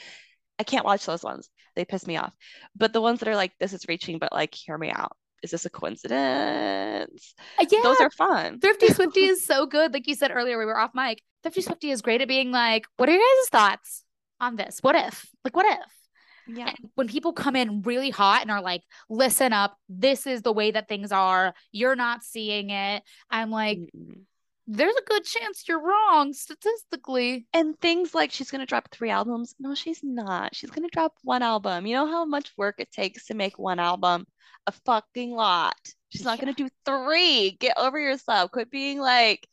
[0.60, 1.50] I can't watch those ones.
[1.76, 2.36] They piss me off.
[2.76, 5.15] But the ones that are like, this is reaching, but like, hear me out.
[5.44, 7.36] Is this a coincidence?
[7.60, 7.80] Uh, yeah.
[7.84, 8.60] Those are fun.
[8.60, 9.94] Thrifty Swifty is so good.
[9.94, 11.22] Like you said earlier, we were off mic.
[11.44, 14.04] Thrifty Swifty is great at being like, what are your guys' thoughts
[14.39, 14.80] on this?
[14.82, 15.26] What if?
[15.44, 16.05] Like, what if?
[16.47, 16.67] Yeah.
[16.67, 20.53] And when people come in really hot and are like, listen up, this is the
[20.53, 23.03] way that things are, you're not seeing it.
[23.29, 24.21] I'm like, mm-hmm.
[24.67, 27.47] there's a good chance you're wrong statistically.
[27.53, 29.55] And things like she's going to drop three albums.
[29.60, 30.55] No, she's not.
[30.55, 31.86] She's going to drop one album.
[31.86, 34.25] You know how much work it takes to make one album?
[34.67, 35.75] A fucking lot.
[36.10, 36.45] She's not yeah.
[36.45, 37.58] going to do three.
[37.60, 38.51] Get over yourself.
[38.51, 39.47] Quit being like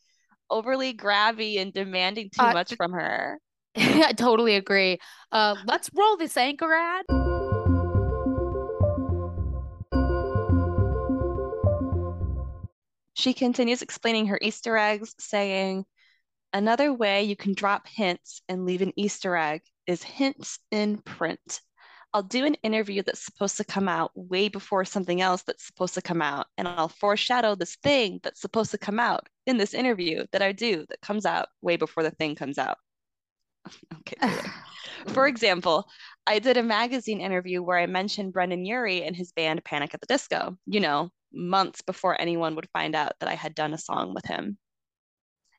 [0.50, 3.38] overly grabby and demanding too uh, much from her.
[3.76, 4.98] I totally agree.
[5.30, 7.04] Uh, let's roll this anchor ad.
[13.14, 15.84] She continues explaining her Easter eggs, saying,
[16.52, 21.60] Another way you can drop hints and leave an Easter egg is hints in print.
[22.12, 25.94] I'll do an interview that's supposed to come out way before something else that's supposed
[25.94, 29.72] to come out, and I'll foreshadow this thing that's supposed to come out in this
[29.72, 32.76] interview that I do that comes out way before the thing comes out.
[33.94, 34.16] okay.
[35.08, 35.88] For example,
[36.26, 40.00] I did a magazine interview where I mentioned Brendon Urie and his band Panic at
[40.00, 43.78] the Disco, you know, months before anyone would find out that I had done a
[43.78, 44.58] song with him.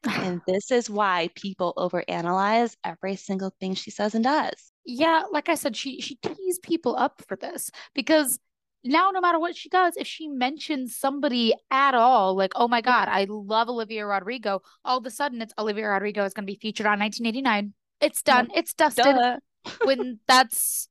[0.04, 4.72] And this is why people overanalyze every single thing she says and does.
[4.86, 8.40] Yeah, like I said, she she tees people up for this because
[8.84, 12.82] now no matter what she does, if she mentions somebody at all, like, oh my
[12.82, 16.52] God, I love Olivia Rodrigo, all of a sudden it's Olivia Rodrigo is going to
[16.52, 17.74] be featured on 1989.
[18.04, 18.50] It's done.
[18.56, 19.16] It's dusted.
[19.84, 20.88] when that's,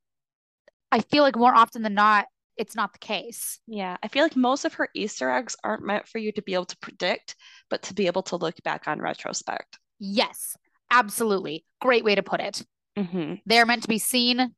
[0.91, 2.25] I feel like more often than not,
[2.57, 3.59] it's not the case.
[3.67, 3.97] Yeah.
[4.03, 6.65] I feel like most of her Easter eggs aren't meant for you to be able
[6.65, 7.35] to predict,
[7.69, 9.79] but to be able to look back on retrospect.
[9.99, 10.55] Yes,
[10.91, 11.65] absolutely.
[11.81, 12.63] Great way to put it.
[12.97, 13.35] Mm-hmm.
[13.45, 14.53] They're meant to be seen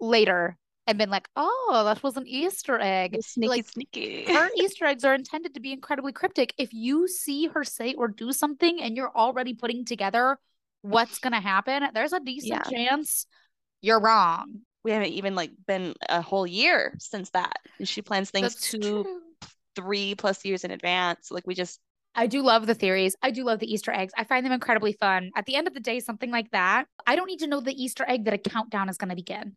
[0.00, 3.18] later and been like, oh, that was an Easter egg.
[3.20, 4.24] Sneaky, like, sneaky.
[4.32, 6.54] her Easter eggs are intended to be incredibly cryptic.
[6.56, 10.38] If you see her say or do something and you're already putting together
[10.88, 12.70] what's going to happen, there's a decent yeah.
[12.70, 13.26] chance
[13.80, 14.60] you're wrong.
[14.84, 17.56] We haven't even like been a whole year since that.
[17.78, 19.20] And she plans things That's two, true.
[19.76, 21.30] three plus years in advance.
[21.30, 21.80] Like we just
[22.14, 23.14] I do love the theories.
[23.22, 24.12] I do love the Easter eggs.
[24.16, 25.30] I find them incredibly fun.
[25.36, 27.80] At the end of the day, something like that, I don't need to know the
[27.80, 29.56] Easter egg that a countdown is going to begin.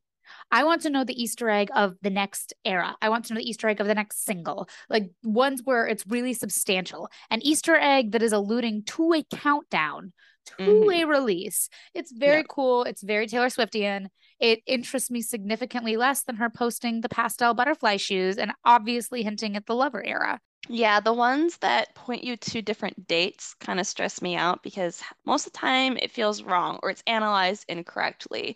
[0.52, 2.96] I want to know the Easter egg of the next era.
[3.02, 6.06] I want to know the Easter egg of the next single, like ones where it's
[6.08, 7.10] really substantial.
[7.32, 10.14] An Easter egg that is alluding to a countdown
[10.46, 11.10] to mm-hmm.
[11.10, 11.70] release.
[11.94, 12.50] It's very yeah.
[12.50, 12.84] cool.
[12.84, 14.08] It's very Taylor Swiftian.
[14.40, 19.56] It interests me significantly less than her posting the pastel butterfly shoes and obviously hinting
[19.56, 20.40] at the lover era.
[20.68, 25.02] Yeah, the ones that point you to different dates kind of stress me out because
[25.26, 28.56] most of the time it feels wrong or it's analyzed incorrectly.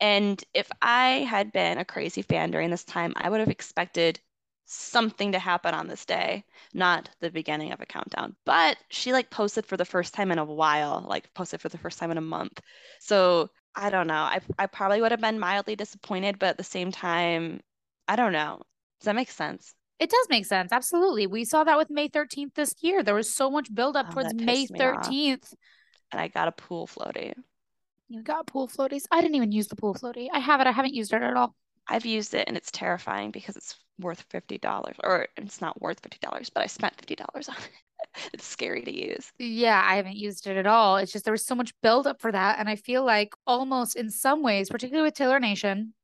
[0.00, 4.20] And if I had been a crazy fan during this time, I would have expected
[4.66, 8.34] something to happen on this day, not the beginning of a countdown.
[8.44, 11.78] But she like posted for the first time in a while, like posted for the
[11.78, 12.60] first time in a month.
[13.00, 14.14] So I don't know.
[14.14, 17.60] I I probably would have been mildly disappointed, but at the same time,
[18.08, 18.60] I don't know.
[19.00, 19.74] Does that make sense?
[19.98, 20.72] It does make sense.
[20.72, 21.26] Absolutely.
[21.26, 23.02] We saw that with May 13th this year.
[23.02, 25.54] There was so much buildup oh, towards May 13th.
[26.12, 27.32] And I got a pool floaty.
[28.08, 29.04] You got pool floaties?
[29.10, 30.28] I didn't even use the pool floaty.
[30.32, 30.66] I have it.
[30.66, 31.54] I haven't used it at all.
[31.88, 36.50] I've used it and it's terrifying because it's worth $50 or it's not worth $50,
[36.52, 37.70] but I spent $50 on it.
[38.32, 39.32] it's scary to use.
[39.38, 40.96] Yeah, I haven't used it at all.
[40.96, 42.58] It's just there was so much buildup for that.
[42.58, 45.94] And I feel like almost in some ways, particularly with Taylor Nation,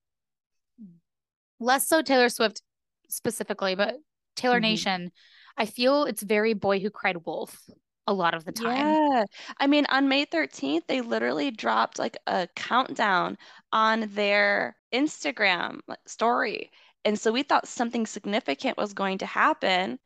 [1.61, 2.62] less so Taylor Swift
[3.09, 3.96] specifically, but
[4.37, 4.62] Taylor mm-hmm.
[4.62, 5.12] Nation,
[5.57, 7.59] I feel it's very boy who cried wolf
[8.07, 8.87] a lot of the time.
[8.87, 9.24] Yeah.
[9.59, 13.38] I mean, on May 13th, they literally dropped like a countdown
[13.72, 16.70] on their Instagram story.
[17.05, 19.99] And so we thought something significant was going to happen.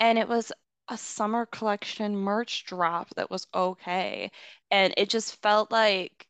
[0.00, 0.52] And it was
[0.88, 4.30] a summer collection merch drop that was okay.
[4.70, 6.26] And it just felt like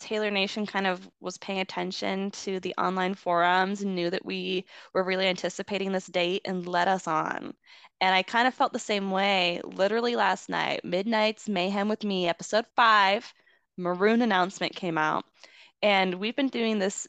[0.00, 4.66] Taylor Nation kind of was paying attention to the online forums and knew that we
[4.92, 7.54] were really anticipating this date and let us on.
[8.00, 10.84] And I kind of felt the same way literally last night.
[10.84, 13.32] Midnight's Mayhem with Me, episode five,
[13.76, 15.24] Maroon announcement came out.
[15.82, 17.06] And we've been doing this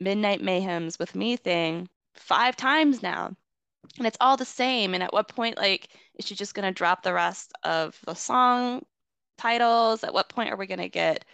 [0.00, 3.34] Midnight Mayhems with Me thing five times now.
[3.98, 4.94] And it's all the same.
[4.94, 8.14] And at what point, like, is she just going to drop the rest of the
[8.14, 8.84] song
[9.38, 10.04] titles?
[10.04, 11.24] At what point are we going to get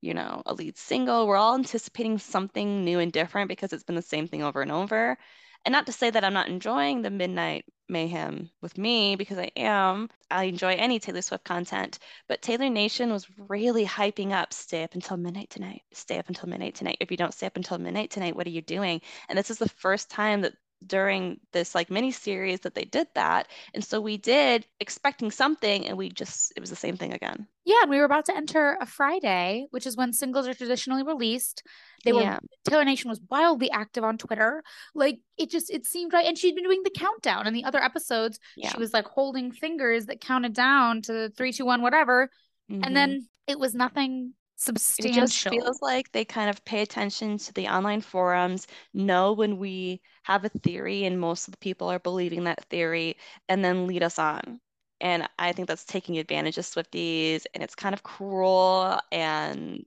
[0.00, 1.26] you know, a lead single.
[1.26, 4.70] We're all anticipating something new and different because it's been the same thing over and
[4.72, 5.18] over.
[5.64, 9.50] And not to say that I'm not enjoying the Midnight Mayhem with me because I
[9.56, 10.08] am.
[10.30, 14.94] I enjoy any Taylor Swift content, but Taylor Nation was really hyping up stay up
[14.94, 15.82] until midnight tonight.
[15.92, 16.98] Stay up until midnight tonight.
[17.00, 19.00] If you don't stay up until midnight tonight, what are you doing?
[19.28, 23.06] And this is the first time that during this like mini series that they did
[23.14, 23.48] that.
[23.74, 27.46] And so we did expecting something and we just it was the same thing again.
[27.64, 31.02] Yeah, and we were about to enter a Friday, which is when singles are traditionally
[31.02, 31.62] released.
[32.04, 32.38] They were yeah.
[32.68, 34.62] Taylor Nation was wildly active on Twitter.
[34.94, 36.26] Like it just it seemed right.
[36.26, 38.38] And she'd been doing the countdown in the other episodes.
[38.56, 38.70] Yeah.
[38.70, 42.30] She was like holding fingers that counted down to three, two, one, whatever.
[42.70, 42.84] Mm-hmm.
[42.84, 45.22] And then it was nothing substantial.
[45.22, 49.58] It just feels like they kind of pay attention to the online forums, know when
[49.58, 53.16] we have a theory and most of the people are believing that theory,
[53.48, 54.60] and then lead us on.
[55.00, 59.84] And I think that's taking advantage of Swifties and it's kind of cruel and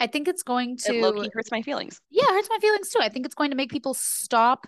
[0.00, 2.00] I think it's going to it hurts my feelings.
[2.08, 3.00] Yeah, hurts my feelings too.
[3.00, 4.66] I think it's going to make people stop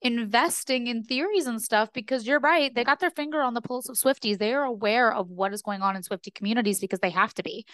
[0.00, 2.74] investing in theories and stuff because you're right.
[2.74, 4.38] They got their finger on the pulse of Swifties.
[4.38, 7.44] They are aware of what is going on in Swiftie communities because they have to
[7.44, 7.64] be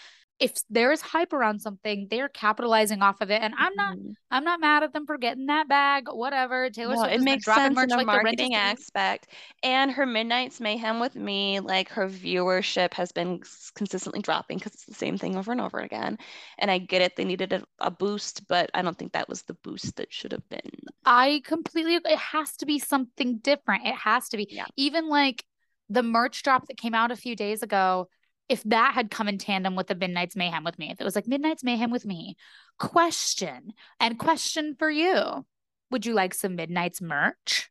[0.40, 3.42] if there is hype around something, they're capitalizing off of it.
[3.42, 4.12] And I'm not mm-hmm.
[4.30, 6.70] I'm not mad at them for getting that bag, whatever.
[6.70, 9.28] Taylor no, Swift it makes sense merch, in a like marketing aspect.
[9.62, 13.42] And her Midnight's Mayhem with me, like her viewership has been
[13.74, 16.18] consistently dropping because it's the same thing over and over again.
[16.58, 19.42] And I get it, they needed a, a boost, but I don't think that was
[19.42, 20.60] the boost that should have been.
[21.04, 23.86] I completely it has to be something different.
[23.86, 24.46] It has to be.
[24.50, 24.66] Yeah.
[24.76, 25.44] Even like
[25.90, 28.08] the merch drop that came out a few days ago
[28.48, 31.14] if that had come in tandem with the Midnight's Mayhem with me, if it was
[31.14, 32.36] like Midnight's Mayhem with me,
[32.78, 35.44] question and question for you.
[35.90, 37.70] Would you like some Midnight's merch?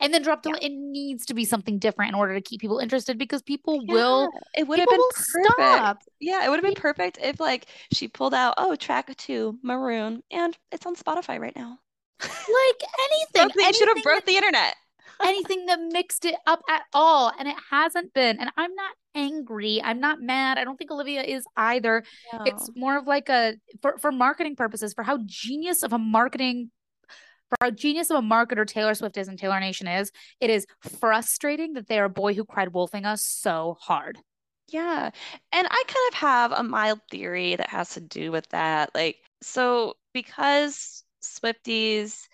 [0.00, 0.66] And then drop the yeah.
[0.66, 3.94] it needs to be something different in order to keep people interested because people yeah,
[3.94, 5.54] will it would have been perfect.
[5.54, 6.02] Stop.
[6.18, 10.22] Yeah, it would have been perfect if like she pulled out, oh, track two, maroon,
[10.30, 11.78] and it's on Spotify right now.
[12.20, 12.82] Like
[13.36, 13.52] anything.
[13.56, 14.74] They should have broke the internet
[15.22, 17.32] anything that mixed it up at all.
[17.38, 18.38] And it hasn't been.
[18.38, 19.80] And I'm not angry.
[19.82, 20.58] I'm not mad.
[20.58, 22.04] I don't think Olivia is either.
[22.32, 22.44] No.
[22.44, 26.70] It's more of like a for, for marketing purposes, for how genius of a marketing
[27.48, 30.10] for how genius of a marketer Taylor Swift is and Taylor Nation is,
[30.40, 34.18] it is frustrating that they are a boy who cried wolfing us so hard.
[34.68, 35.10] Yeah.
[35.52, 38.90] And I kind of have a mild theory that has to do with that.
[38.94, 42.26] Like, so because Swifties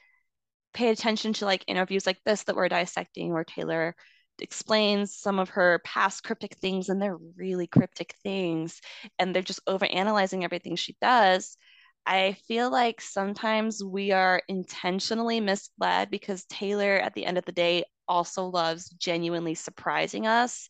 [0.75, 3.95] pay attention to like interviews like this that we're dissecting where Taylor
[4.39, 8.81] explains some of her past cryptic things and they're really cryptic things
[9.19, 11.57] and they're just over analyzing everything she does
[12.07, 17.53] I feel like sometimes we are intentionally misled because Taylor, at the end of the
[17.53, 20.69] day, also loves genuinely surprising us.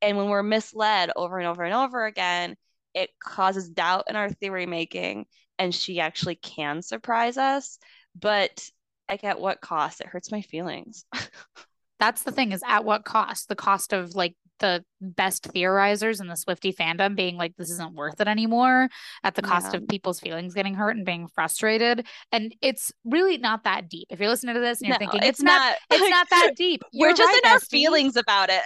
[0.00, 2.56] And when we're misled over and over and over again,
[2.94, 5.26] it causes doubt in our theory making,
[5.58, 7.78] and she actually can surprise us.
[8.18, 8.68] But
[9.10, 10.00] like, at what cost?
[10.00, 11.04] It hurts my feelings.
[11.98, 13.48] That's the thing is at what cost?
[13.48, 17.94] The cost of like the best theorizers in the Swifty fandom being like, this isn't
[17.94, 18.88] worth it anymore
[19.24, 19.78] at the cost yeah.
[19.78, 22.06] of people's feelings getting hurt and being frustrated.
[22.30, 24.06] And it's really not that deep.
[24.10, 26.52] If you're listening to this and you're no, thinking it's, it's not, it's not that
[26.56, 26.82] deep.
[26.94, 27.52] We're just right, in bestie.
[27.52, 28.62] our feelings about it.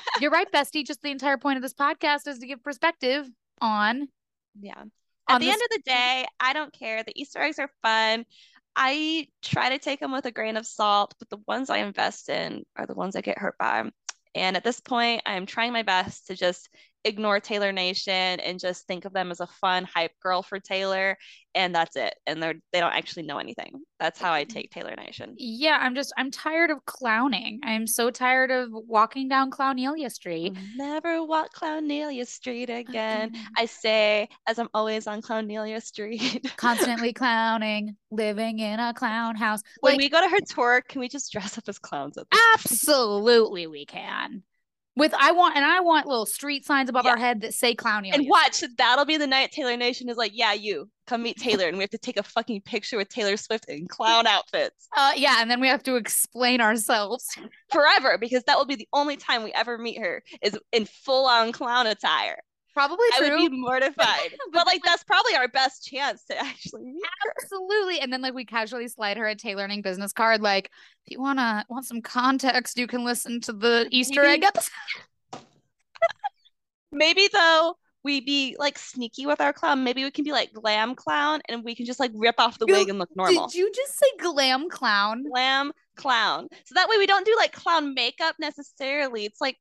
[0.20, 0.86] you're right, Bestie.
[0.86, 3.28] Just the entire point of this podcast is to give perspective
[3.60, 4.08] on.
[4.60, 4.84] Yeah.
[5.28, 7.02] At the this- end of the day, I don't care.
[7.02, 8.24] The Easter eggs are fun.
[8.76, 12.28] I try to take them with a grain of salt, but the ones I invest
[12.28, 13.90] in are the ones I get hurt by.
[14.34, 16.70] And at this point, I'm trying my best to just
[17.04, 21.16] ignore Taylor Nation and just think of them as a fun hype girl for Taylor
[21.54, 22.14] and that's it.
[22.26, 23.82] And they're they don't actually know anything.
[23.98, 25.34] That's how i take taylor nation.
[25.38, 27.60] Yeah i'm just i'm tired of clowning.
[27.64, 30.56] I'm so tired of walking down clownelia street.
[30.76, 33.32] Never walk clownelia street again.
[33.56, 36.50] i say as i'm always on clownelia street.
[36.56, 39.60] Constantly clowning living in a clown house.
[39.80, 42.18] When like, we go to her tour can we just dress up as clowns
[42.54, 44.42] absolutely we can
[44.96, 47.12] with I want and I want little street signs above yeah.
[47.12, 50.32] our head that say clown And watch, that'll be the night Taylor Nation is like,
[50.34, 53.36] yeah, you come meet Taylor, and we have to take a fucking picture with Taylor
[53.36, 54.88] Swift in clown outfits.
[54.96, 57.26] Uh, yeah, and then we have to explain ourselves
[57.70, 61.26] forever because that will be the only time we ever meet her is in full
[61.26, 62.38] on clown attire.
[62.72, 63.26] Probably true.
[63.26, 64.34] I would be mortified.
[64.52, 67.34] but, like that's probably our best chance to actually meet her.
[67.42, 68.00] Absolutely.
[68.00, 70.40] And then like we casually slide her a Taylearning business card.
[70.40, 70.70] Like,
[71.06, 74.70] if you wanna want some context, you can listen to the Easter egg episode.
[76.92, 79.84] Maybe though we be like sneaky with our clown.
[79.84, 82.66] Maybe we can be like glam clown and we can just like rip off the
[82.66, 83.46] wig and look normal.
[83.46, 85.24] Did you just say glam clown?
[85.30, 86.48] Glam clown.
[86.64, 89.24] So that way we don't do like clown makeup necessarily.
[89.24, 89.56] It's like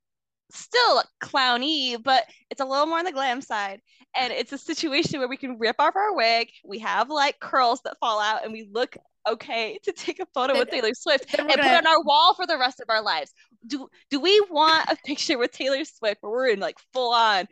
[0.56, 3.82] still clowny, but it's a little more on the glam side.
[4.16, 6.50] And it's a situation where we can rip off our wig.
[6.66, 8.98] We have like curls that fall out, and we look
[9.30, 11.62] okay to take a photo with Taylor Swift and gonna...
[11.62, 13.34] put on our wall for the rest of our lives.
[13.68, 17.48] Do do we want a picture with Taylor Swift where we're in like full on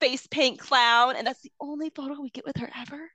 [0.00, 3.10] face paint clown, and that's the only photo we get with her ever?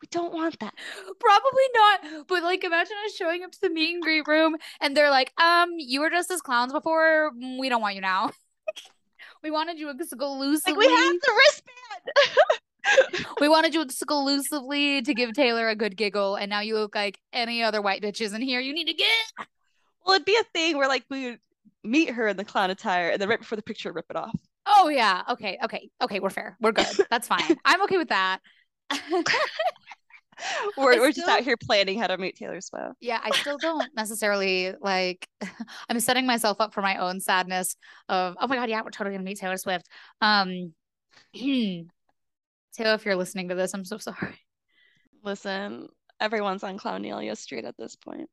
[0.00, 0.74] We don't want that.
[1.18, 2.26] Probably not.
[2.26, 5.32] But like imagine us showing up to the meet and greet room and they're like,
[5.40, 7.32] um, you were just as clowns before.
[7.32, 8.30] Mm, we don't want you now.
[9.42, 10.72] we wanted you exclusively.
[10.72, 13.26] Like we have the wristband.
[13.40, 17.18] we wanted you exclusively to give Taylor a good giggle, and now you look like
[17.32, 18.60] any other white bitches in here.
[18.60, 19.46] You need to get.
[20.04, 21.40] Well, it'd be a thing where like we would
[21.84, 24.38] meet her in the clown attire, and then right before the picture, rip it off.
[24.66, 25.22] Oh yeah.
[25.28, 25.58] Okay.
[25.64, 25.90] Okay.
[26.02, 26.20] Okay.
[26.20, 26.56] We're fair.
[26.60, 26.86] We're good.
[27.10, 27.42] That's fine.
[27.64, 28.40] I'm okay with that.
[30.76, 32.96] we're, we're just out here planning how to meet Taylor Swift.
[33.00, 35.26] Yeah, I still don't necessarily like.
[35.88, 37.76] I'm setting myself up for my own sadness
[38.08, 39.86] of, oh my god, yeah, we're totally gonna meet Taylor Swift.
[40.20, 40.74] Um,
[41.34, 41.88] Taylor,
[42.78, 44.38] if you're listening to this, I'm so sorry.
[45.22, 45.88] Listen,
[46.20, 48.28] everyone's on Clownelia Street at this point.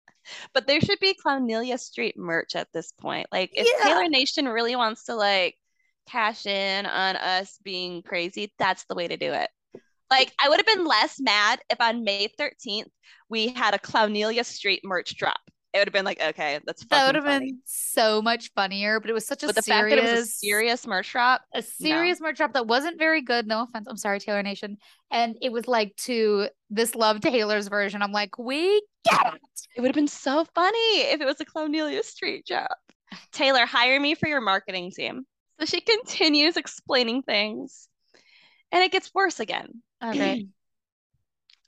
[0.54, 3.28] But there should be Clownelia Street merch at this point.
[3.32, 3.86] Like, if yeah.
[3.86, 5.56] Taylor Nation really wants to like
[6.08, 9.50] cash in on us being crazy, that's the way to do it.
[10.10, 12.90] Like I would have been less mad if on May 13th
[13.30, 15.40] we had a Clownelia Street merch drop.
[15.74, 19.00] It would have been like, okay, that's that would have been so much funnier.
[19.00, 21.12] But it was such a but the serious, fact that it was a serious merch
[21.12, 22.28] drop, a serious no.
[22.28, 23.46] merch drop that wasn't very good.
[23.46, 24.78] No offense, I'm sorry, Taylor Nation.
[25.12, 28.02] And it was like to this Love Taylor's version.
[28.02, 29.42] I'm like, we get it.
[29.76, 32.78] It would have been so funny if it was a Clownelia Street drop.
[33.32, 35.26] Taylor, hire me for your marketing team.
[35.60, 37.88] So she continues explaining things,
[38.72, 39.82] and it gets worse again.
[40.04, 40.48] Okay.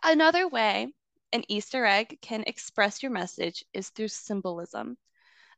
[0.04, 0.94] Another way
[1.32, 4.98] an Easter egg can express your message is through symbolism.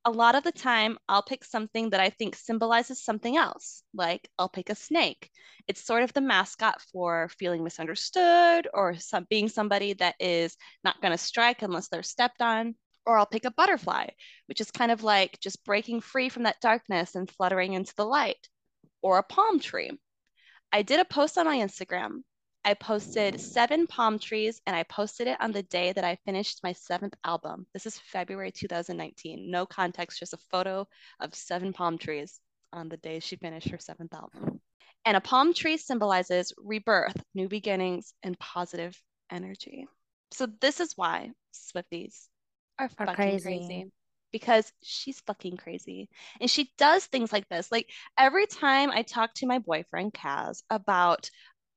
[0.04, 4.28] A lot of the time, I'll pick something that I think symbolizes something else, like
[4.40, 5.30] I'll pick a snake.
[5.68, 11.00] It's sort of the mascot for feeling misunderstood or some, being somebody that is not
[11.02, 12.76] going to strike unless they're stepped on.
[13.06, 14.08] Or I'll pick a butterfly,
[14.48, 18.06] which is kind of like just breaking free from that darkness and fluttering into the
[18.06, 18.48] light.
[19.02, 19.92] Or a palm tree.
[20.72, 22.22] I did a post on my Instagram
[22.64, 26.60] I posted seven palm trees and I posted it on the day that I finished
[26.64, 27.66] my seventh album.
[27.74, 29.50] This is February 2019.
[29.50, 30.88] No context, just a photo
[31.20, 32.40] of seven palm trees
[32.72, 34.62] on the day she finished her seventh album.
[35.06, 38.96] And a palm tree symbolizes rebirth, new beginnings, and positive
[39.32, 39.88] energy.
[40.32, 42.28] So this is why Swifties
[42.78, 43.44] are, are fucking crazy.
[43.44, 43.92] crazy
[44.32, 46.10] because she's fucking crazy.
[46.40, 47.72] And she does things like this.
[47.72, 51.30] Like every time I talk to my boyfriend, Kaz, about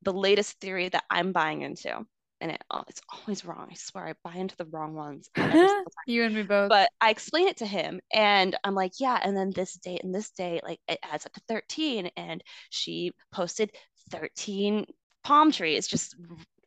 [0.04, 2.04] the latest theory that I'm buying into.
[2.40, 3.68] and it, oh, it's always wrong.
[3.70, 5.30] I swear, I buy into the wrong ones.
[6.06, 6.68] you and me both.
[6.68, 9.18] But I explain it to him, and I'm like, yeah.
[9.22, 12.10] And then this date and this date, like it adds up to 13.
[12.16, 13.72] And she posted
[14.10, 14.86] 13
[15.22, 15.86] palm trees.
[15.86, 16.16] Just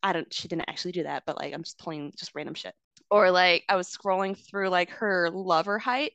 [0.04, 0.32] I don't.
[0.34, 2.74] She didn't actually do that, but like I'm just pulling just random shit.
[3.12, 6.14] Or like I was scrolling through like her lover hype,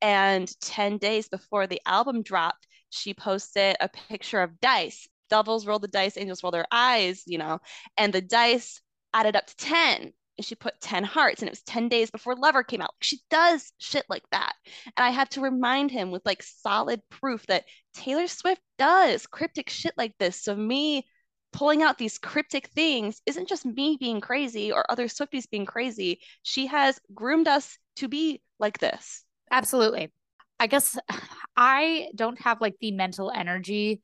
[0.00, 5.08] and 10 days before the album dropped, she posted a picture of dice.
[5.32, 7.58] Devils roll the dice, angels roll their eyes, you know,
[7.96, 8.82] and the dice
[9.14, 12.36] added up to 10 and she put 10 hearts and it was 10 days before
[12.36, 12.90] lover came out.
[13.00, 14.52] She does shit like that.
[14.84, 17.64] And i had to remind him with like solid proof that
[17.94, 20.42] taylor swift does cryptic shit like this.
[20.42, 21.06] So me
[21.50, 26.20] pulling out these cryptic things isn't just me being crazy or other swifties being crazy.
[26.42, 29.24] She has groomed us to be like this.
[29.50, 30.12] Absolutely.
[30.60, 30.98] I guess
[31.56, 34.02] i don't have like the mental energy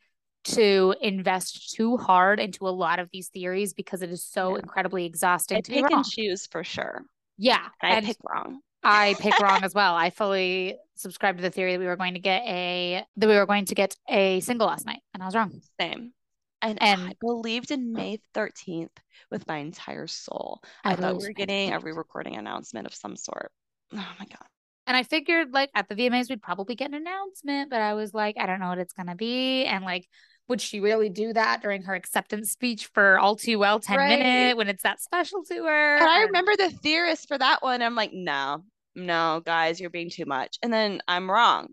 [0.54, 4.62] to invest too hard into a lot of these theories because it is so yeah.
[4.62, 5.58] incredibly exhausting.
[5.58, 7.02] I to pick and choose for sure.
[7.36, 8.60] Yeah, and I pick wrong.
[8.82, 9.94] I pick wrong as well.
[9.94, 13.36] I fully subscribed to the theory that we were going to get a that we
[13.36, 15.60] were going to get a single last night, and I was wrong.
[15.80, 16.12] Same.
[16.60, 18.88] And, and I believed in May 13th
[19.30, 20.60] with my entire soul.
[20.84, 23.52] I, I thought we were getting a re-recording announcement of some sort.
[23.94, 24.46] Oh my god.
[24.86, 28.12] And I figured like at the VMAs we'd probably get an announcement, but I was
[28.12, 29.64] like, I don't know what it's gonna be.
[29.64, 30.06] And like
[30.48, 34.18] would she really do that during her acceptance speech for all too well 10 right.
[34.18, 35.96] minute when it's that special to her?
[35.96, 40.10] And i remember the theorist for that one i'm like no no guys you're being
[40.10, 40.58] too much.
[40.62, 41.68] And then i'm wrong.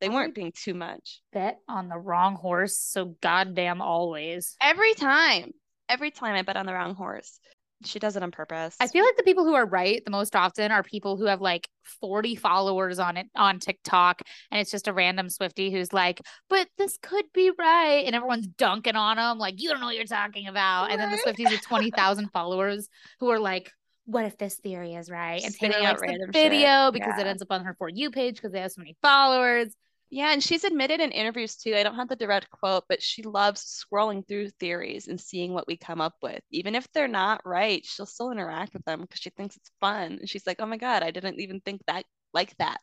[0.00, 1.20] They weren't being too much.
[1.32, 4.56] bet on the wrong horse so goddamn always.
[4.60, 5.52] Every time.
[5.88, 7.40] Every time i bet on the wrong horse
[7.84, 8.76] she does it on purpose.
[8.80, 11.40] I feel like the people who are right the most often are people who have
[11.40, 11.68] like
[12.00, 16.68] 40 followers on it on TikTok and it's just a random Swifty who's like, but
[16.76, 18.04] this could be right.
[18.04, 20.90] And everyone's dunking on them, like, you don't know what you're talking about.
[20.90, 22.88] And then the Swifties with 20,000 followers
[23.20, 23.70] who are like,
[24.04, 25.42] what if this theory is right?
[25.44, 26.94] And Taylor likes the video shit.
[26.94, 27.26] because yeah.
[27.26, 29.74] it ends up on her For You page because they have so many followers.
[30.10, 31.74] Yeah, and she's admitted in interviews too.
[31.76, 35.66] I don't have the direct quote, but she loves scrolling through theories and seeing what
[35.66, 36.40] we come up with.
[36.50, 40.12] Even if they're not right, she'll still interact with them because she thinks it's fun.
[40.20, 42.80] And she's like, oh my God, I didn't even think that like that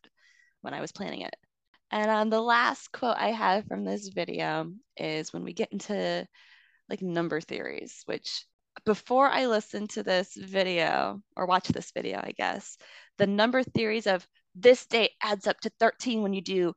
[0.62, 1.36] when I was planning it.
[1.90, 6.28] And um, the last quote I have from this video is when we get into
[6.90, 8.46] like number theories, which
[8.86, 12.78] before I listened to this video or watch this video, I guess,
[13.18, 16.74] the number theories of this date adds up to 13 when you do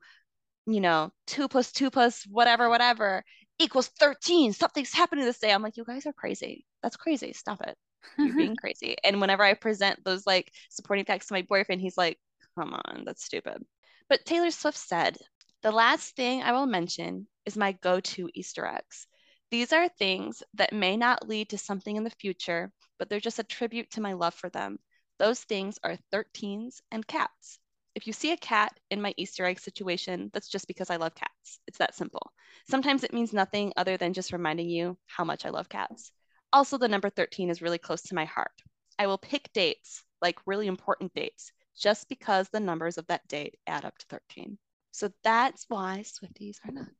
[0.68, 3.24] you know, two plus two plus whatever, whatever
[3.58, 4.52] equals 13.
[4.52, 5.50] Something's happening this day.
[5.50, 6.66] I'm like, you guys are crazy.
[6.82, 7.32] That's crazy.
[7.32, 7.76] Stop it.
[8.18, 8.96] You're being crazy.
[9.02, 12.18] And whenever I present those like supporting facts to my boyfriend, he's like,
[12.54, 13.64] come on, that's stupid.
[14.10, 15.16] But Taylor Swift said,
[15.62, 19.06] the last thing I will mention is my go to Easter eggs.
[19.50, 23.38] These are things that may not lead to something in the future, but they're just
[23.38, 24.78] a tribute to my love for them.
[25.18, 27.58] Those things are 13s and cats.
[27.94, 31.14] If you see a cat in my Easter egg situation, that's just because I love
[31.14, 31.60] cats.
[31.66, 32.32] It's that simple.
[32.68, 36.12] Sometimes it means nothing other than just reminding you how much I love cats.
[36.52, 38.52] Also, the number 13 is really close to my heart.
[38.98, 43.56] I will pick dates, like really important dates, just because the numbers of that date
[43.66, 44.58] add up to 13.
[44.92, 46.90] So that's why Swifties are nuts.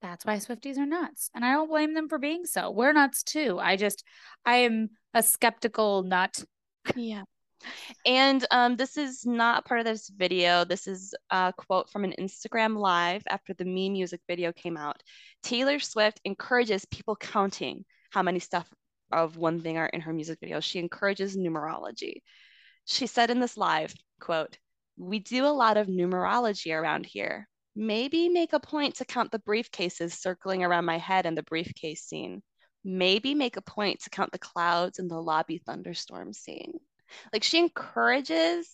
[0.00, 1.30] That's why Swifties are nuts.
[1.34, 2.70] And I don't blame them for being so.
[2.70, 3.58] We're nuts too.
[3.60, 4.04] I just,
[4.44, 6.44] I am a skeptical nut.
[6.94, 7.22] Yeah.
[8.06, 10.64] And um, this is not part of this video.
[10.64, 15.02] This is a quote from an Instagram live after the Me music video came out.
[15.42, 18.68] Taylor Swift encourages people counting how many stuff
[19.12, 20.60] of one thing are in her music video.
[20.60, 22.22] She encourages numerology.
[22.84, 24.58] She said in this live, quote,
[24.96, 27.48] we do a lot of numerology around here.
[27.76, 32.02] Maybe make a point to count the briefcases circling around my head in the briefcase
[32.02, 32.42] scene.
[32.84, 36.72] Maybe make a point to count the clouds in the lobby thunderstorm scene.
[37.32, 38.68] Like she encourages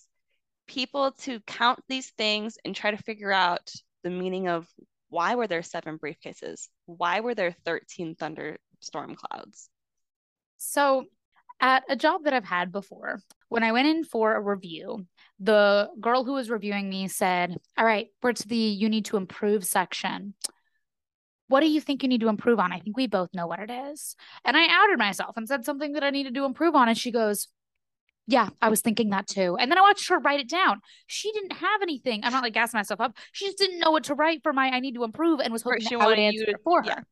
[0.66, 3.72] people to count these things and try to figure out
[4.02, 4.66] the meaning of
[5.08, 6.68] why were there seven briefcases?
[6.86, 9.68] Why were there 13 thunderstorm clouds?
[10.56, 11.06] So,
[11.60, 15.06] at a job that I've had before, when I went in for a review,
[15.38, 19.16] the girl who was reviewing me said, All right, we're to the you need to
[19.16, 20.34] improve section.
[21.48, 22.72] What do you think you need to improve on?
[22.72, 24.16] I think we both know what it is.
[24.44, 26.88] And I outed myself and said something that I needed to improve on.
[26.88, 27.48] And she goes,
[28.26, 29.56] yeah, I was thinking that too.
[29.58, 30.80] And then I watched her write it down.
[31.06, 32.20] She didn't have anything.
[32.24, 33.16] I'm not like gassing myself up.
[33.32, 35.62] She just didn't know what to write for my I need to improve and was
[35.62, 36.96] hoping she I would answer it for yeah.
[36.96, 37.06] her.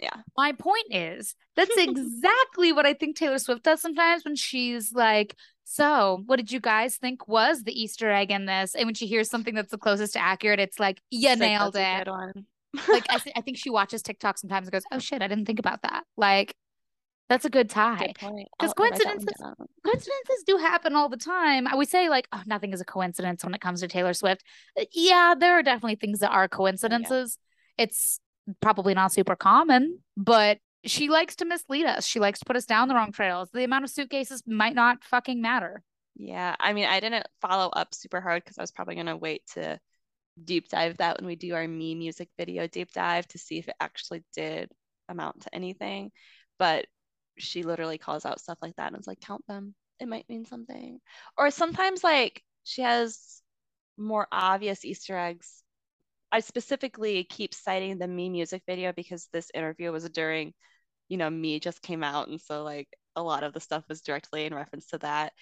[0.00, 0.14] Yeah.
[0.36, 5.34] My point is that's exactly what I think Taylor Swift does sometimes when she's like,
[5.64, 8.74] so what did you guys think was the Easter egg in this?
[8.74, 11.74] And when she hears something that's the closest to accurate, it's like, you it's nailed
[11.74, 12.44] like, it.
[12.88, 15.46] like I, th- I think she watches TikTok sometimes and goes, oh shit, I didn't
[15.46, 16.04] think about that.
[16.16, 16.54] Like
[17.28, 18.14] That's a good tie.
[18.14, 18.28] Because
[18.60, 19.34] I'll write that one coincidences
[19.84, 21.66] coincidences do happen all the time.
[21.66, 24.42] I would say like, oh, nothing is a coincidence when it comes to Taylor Swift.
[24.78, 27.38] Uh, Yeah, there are definitely things that are coincidences.
[27.76, 28.20] It's
[28.60, 32.06] probably not super common, but she likes to mislead us.
[32.06, 33.50] She likes to put us down the wrong trails.
[33.52, 35.82] The amount of suitcases might not fucking matter.
[36.16, 39.42] Yeah, I mean, I didn't follow up super hard because I was probably gonna wait
[39.54, 39.78] to
[40.42, 43.68] deep dive that when we do our me music video deep dive to see if
[43.68, 44.70] it actually did
[45.08, 46.10] amount to anything.
[46.58, 46.86] But
[47.38, 49.74] she literally calls out stuff like that and it's like, count them.
[50.00, 51.00] It might mean something.
[51.36, 53.42] Or sometimes like she has
[53.96, 55.62] more obvious Easter eggs.
[56.30, 60.52] I specifically keep citing the me music video because this interview was during,
[61.08, 62.28] you know, me just came out.
[62.28, 65.32] And so like a lot of the stuff was directly in reference to that.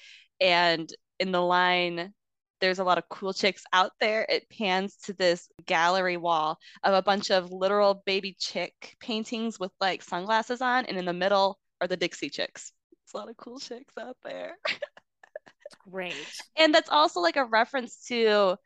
[0.40, 0.88] And
[1.18, 2.12] in the line,
[2.60, 4.24] there's a lot of cool chicks out there.
[4.28, 9.72] It pans to this gallery wall of a bunch of literal baby chick paintings with
[9.80, 12.72] like sunglasses on, and in the middle are the Dixie chicks.
[13.04, 14.56] It's a lot of cool chicks out there.
[15.90, 16.14] Great.
[16.56, 18.56] and that's also like a reference to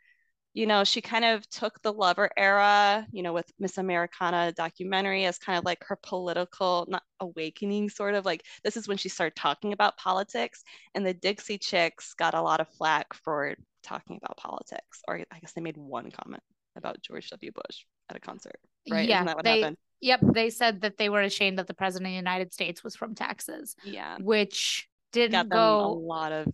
[0.52, 5.24] you know she kind of took the lover era you know with miss americana documentary
[5.24, 9.08] as kind of like her political not awakening sort of like this is when she
[9.08, 13.54] started talking about politics and the dixie chicks got a lot of flack for
[13.84, 16.42] talking about politics or i guess they made one comment
[16.76, 18.58] about george w bush at a concert
[18.90, 21.66] right Yeah, isn't that what they- happened Yep, they said that they were ashamed that
[21.66, 25.88] the president of the United States was from Texas, yeah which didn't got them a
[25.88, 26.46] lot of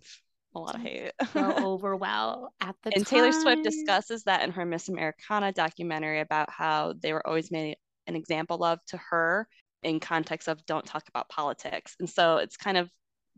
[0.54, 3.20] a lot of hate go over well at the and time.
[3.20, 7.76] Taylor Swift discusses that in her Miss Americana documentary about how they were always made
[8.06, 9.46] an example of to her
[9.82, 11.94] in context of don't talk about politics.
[12.00, 12.90] And so it's kind of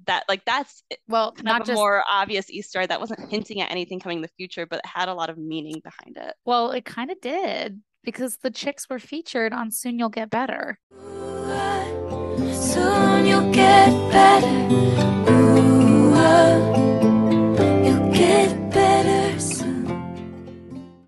[0.07, 4.19] that like that's well, not just more obvious Easter that wasn't hinting at anything coming
[4.19, 6.35] in the future, but it had a lot of meaning behind it.
[6.45, 10.79] well, it kind of did because the chicks were featured on Soon You'll Get Better.
[12.53, 14.47] Soon you'll get better.
[15.31, 16.59] Ooh, uh,
[17.85, 21.01] you'll get better soon.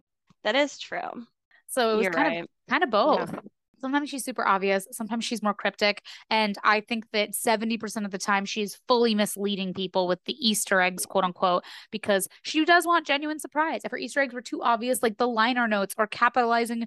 [0.43, 1.27] That is true.
[1.69, 2.43] So it was You're kind right.
[2.43, 3.35] of kind of both.
[3.81, 8.19] Sometimes she's super obvious, sometimes she's more cryptic, and I think that 70% of the
[8.19, 13.07] time she's fully misleading people with the Easter eggs, quote unquote, because she does want
[13.07, 13.83] genuine surprise.
[13.85, 16.87] If her Easter eggs were too obvious, like the liner notes or capitalizing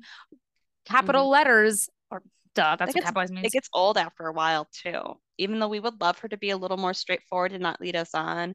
[0.85, 1.31] capital mm-hmm.
[1.31, 2.21] letters, or
[2.55, 3.47] duh, that's It what gets- capitalizing means.
[3.47, 5.01] It gets old after a while too.
[5.37, 7.95] Even though we would love her to be a little more straightforward and not lead
[7.95, 8.53] us on,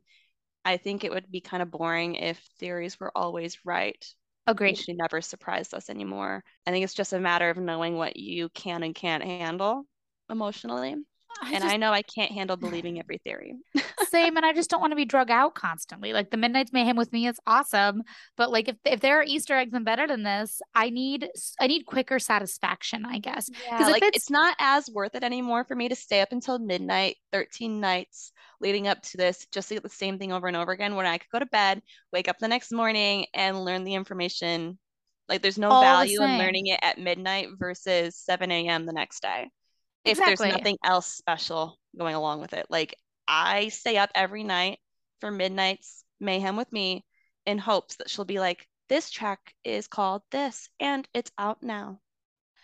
[0.64, 4.04] I think it would be kind of boring if theories were always right.
[4.48, 4.78] And Agreed.
[4.78, 6.42] she never surprised us anymore.
[6.66, 9.84] I think it's just a matter of knowing what you can and can't handle
[10.30, 10.94] emotionally.
[11.40, 13.54] I and just- I know I can't handle believing every theory.
[14.08, 16.96] same and i just don't want to be drug out constantly like the midnight's mayhem
[16.96, 18.02] with me is awesome
[18.38, 21.28] but like if, if there are easter eggs embedded in this i need
[21.60, 25.64] i need quicker satisfaction i guess Yeah, like it's- it's not as worth it anymore
[25.64, 29.74] for me to stay up until midnight, 13 nights leading up to this, just to
[29.74, 31.82] get the same thing over and over again when I could go to bed,
[32.12, 34.78] wake up the next morning and learn the information.
[35.28, 38.86] Like there's no All the value in learning it at midnight versus 7 a.m.
[38.86, 39.50] the next day.
[40.04, 42.66] If there's nothing else special going along with it.
[42.70, 42.94] Like
[43.26, 44.78] I stay up every night
[45.20, 47.04] for midnight's mayhem with me
[47.46, 52.00] in hopes that she'll be like, this track is called this and it's out now.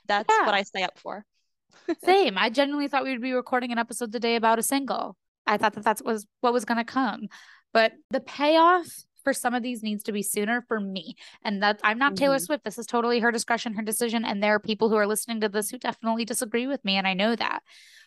[0.06, 0.46] That's Yeah.
[0.46, 1.24] what I stay up for.
[2.04, 5.16] same i genuinely thought we would be recording an episode today about a single
[5.46, 7.28] i thought that that was what was going to come
[7.72, 8.86] but the payoff
[9.22, 12.36] for some of these needs to be sooner for me and that i'm not taylor
[12.36, 12.46] Mhm.
[12.46, 15.40] swift this is totally her discretion her decision and there are people who are listening
[15.40, 17.62] to this who definitely disagree with me and i know that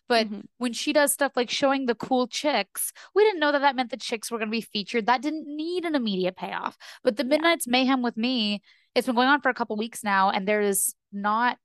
[0.07, 0.43] but Mhm.
[0.57, 3.89] when she does stuff like showing the cool chicks, we didn't know that that meant
[3.91, 5.05] the chicks were going to be featured.
[5.05, 6.77] That didn't need an immediate payoff.
[7.03, 7.31] But the Yeah.
[7.31, 8.61] Midnight's Mayhem with me,
[8.95, 11.57] it's been going on for a couple weeks now, and there is not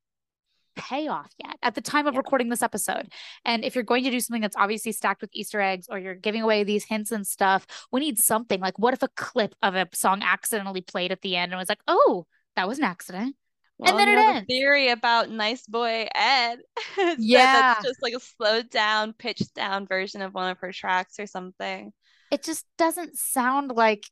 [0.76, 2.18] payoff yet at the time of Yeah.
[2.18, 3.12] recording this episode.
[3.44, 6.14] And if you're going to do something that's obviously stacked with Easter eggs or you're
[6.14, 8.60] giving away these hints and stuff, we need something.
[8.60, 11.68] Like, what if a clip of a song accidentally played at the end and was
[11.68, 13.36] like, oh, that was an accident?
[13.78, 14.46] Well, then you it a ends.
[14.48, 16.58] theory about Nice Boy Ed.
[17.18, 17.52] Yeah.
[17.74, 21.26] that's just like a slowed down, pitched down version of one of her tracks or
[21.26, 21.92] something.
[22.30, 24.04] it just doesn't sound like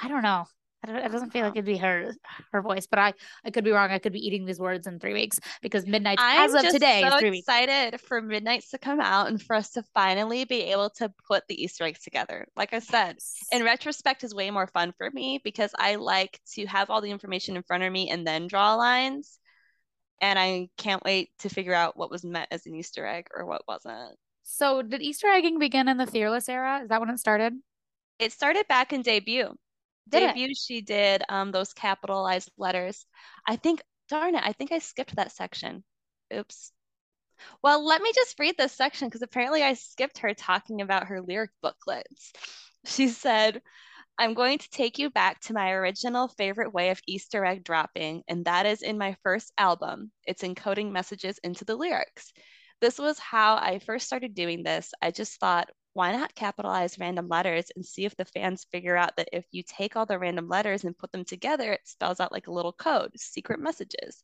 [0.00, 0.46] I don't know.
[0.84, 2.12] I don't, it doesn't feel like it'd be her
[2.50, 3.14] her voice, but I
[3.44, 3.90] I could be wrong.
[3.90, 7.12] I could be eating these words in three weeks because midnight as of today is
[7.12, 7.46] so three weeks.
[7.46, 11.44] excited for Midnights to come out and for us to finally be able to put
[11.48, 12.46] the Easter eggs together.
[12.56, 13.18] Like I said,
[13.52, 17.10] in retrospect is way more fun for me because I like to have all the
[17.10, 19.38] information in front of me and then draw lines.
[20.20, 23.44] And I can't wait to figure out what was meant as an Easter egg or
[23.44, 24.16] what wasn't.
[24.44, 26.80] So did Easter egging begin in the Fearless era?
[26.82, 27.54] Is that when it started?
[28.18, 29.56] It started back in debut.
[30.10, 30.36] Did it?
[30.36, 33.06] debut, she did um those capitalized letters.
[33.46, 35.84] I think, darn it, I think I skipped that section.
[36.34, 36.72] Oops.
[37.62, 41.20] Well, let me just read this section because apparently I skipped her talking about her
[41.20, 42.32] lyric booklets.
[42.84, 43.62] She said,
[44.18, 48.22] I'm going to take you back to my original favorite way of Easter egg dropping,
[48.28, 50.12] and that is in my first album.
[50.24, 52.32] It's encoding messages into the lyrics.
[52.80, 54.92] This was how I first started doing this.
[55.00, 59.16] I just thought, why not capitalize random letters and see if the fans figure out
[59.16, 62.32] that if you take all the random letters and put them together, it spells out
[62.32, 64.22] like a little code, secret messages.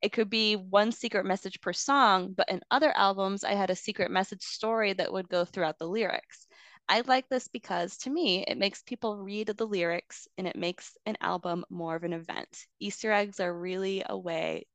[0.00, 3.76] It could be one secret message per song, but in other albums, I had a
[3.76, 6.46] secret message story that would go throughout the lyrics.
[6.88, 10.96] I like this because to me, it makes people read the lyrics and it makes
[11.04, 12.66] an album more of an event.
[12.80, 14.66] Easter eggs are really a way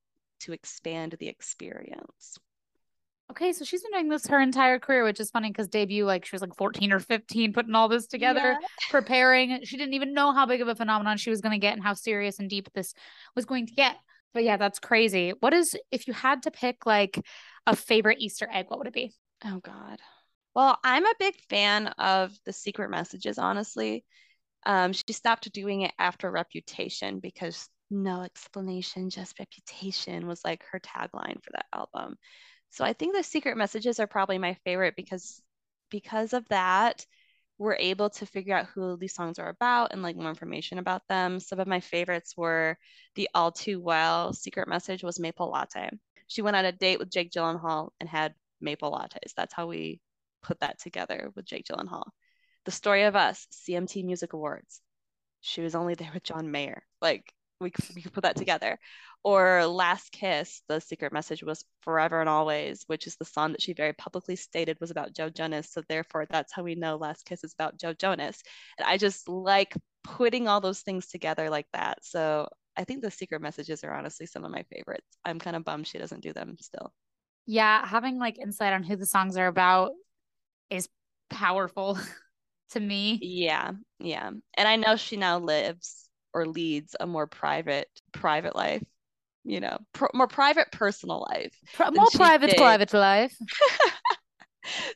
[0.41, 2.38] to expand the experience.
[3.32, 6.26] Okay, so she's been doing this her entire career, which is funny because debut, like
[6.26, 8.67] she was like 14 or 15, putting all this together, Yeah.
[8.91, 9.63] preparing.
[9.63, 11.84] She didn't even know how big of a phenomenon she was going to get and
[11.84, 12.93] how serious and deep this
[13.36, 13.95] was going to get.
[14.34, 15.34] But yeah, that's crazy.
[15.39, 17.19] What is, if you had to pick like
[17.65, 19.11] a favorite Easter egg, what would it be?
[19.43, 19.99] Oh, God.
[20.55, 24.05] Well, I'm a big fan of the secret messages, honestly.
[24.65, 30.80] Um, she stopped doing it after Reputation because no explanation, just reputation was like her
[30.80, 32.15] tagline for that album.
[32.76, 35.41] So I think the secret messages are probably my favorite because
[35.89, 37.05] because of that,
[37.57, 41.07] we're able to figure out who these songs are about and like more information about
[41.07, 41.39] them.
[41.39, 42.78] Some of my favorites were
[43.15, 45.89] the All Too Well secret message was Maple Latte.
[46.28, 49.34] She went on a date with Jake Gyllenhaal and had maple lattes.
[49.38, 50.01] That's how we
[50.43, 52.09] put that together with Jake Gyllenhaal.
[52.65, 54.82] The Story of Us, CMT Music Awards.
[55.39, 56.84] She was only there with John Mayer.
[57.01, 58.78] Like we could, we could put that together.
[59.24, 63.62] Or Last Kiss, the secret message was Forever and Always, which is the song that
[63.62, 65.72] she very publicly stated was about Joe Jonas.
[65.72, 68.41] So therefore, that's how we know Last Kiss is about Joe Jonas.
[68.78, 71.99] And I just like putting all those things together like that.
[72.03, 72.47] So
[72.78, 75.08] I think the secret messages are honestly some of my favorites.
[75.24, 76.93] I'm kind of bummed she doesn't do them still.
[77.47, 79.91] Yeah, having like insight on who the songs are about
[80.70, 80.89] is
[81.30, 81.97] powerful
[82.72, 83.20] to me.
[83.22, 84.30] Yeah, yeah.
[84.58, 86.05] And I know she now lives
[86.36, 88.84] or leads a more private private life,
[89.46, 91.56] you know, pr- more private personal life.
[91.94, 92.58] More private, did.
[92.58, 93.36] private life.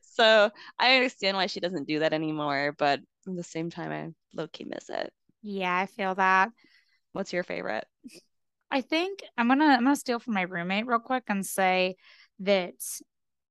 [0.02, 4.12] So I understand why she doesn't do that anymore, but at the same time, I
[4.34, 5.14] low key miss it.
[5.42, 6.50] Yeah, I feel that.
[7.14, 7.86] What's your favorite?
[8.70, 11.96] I think I'm gonna I'm gonna steal from my roommate real quick and say
[12.40, 12.74] that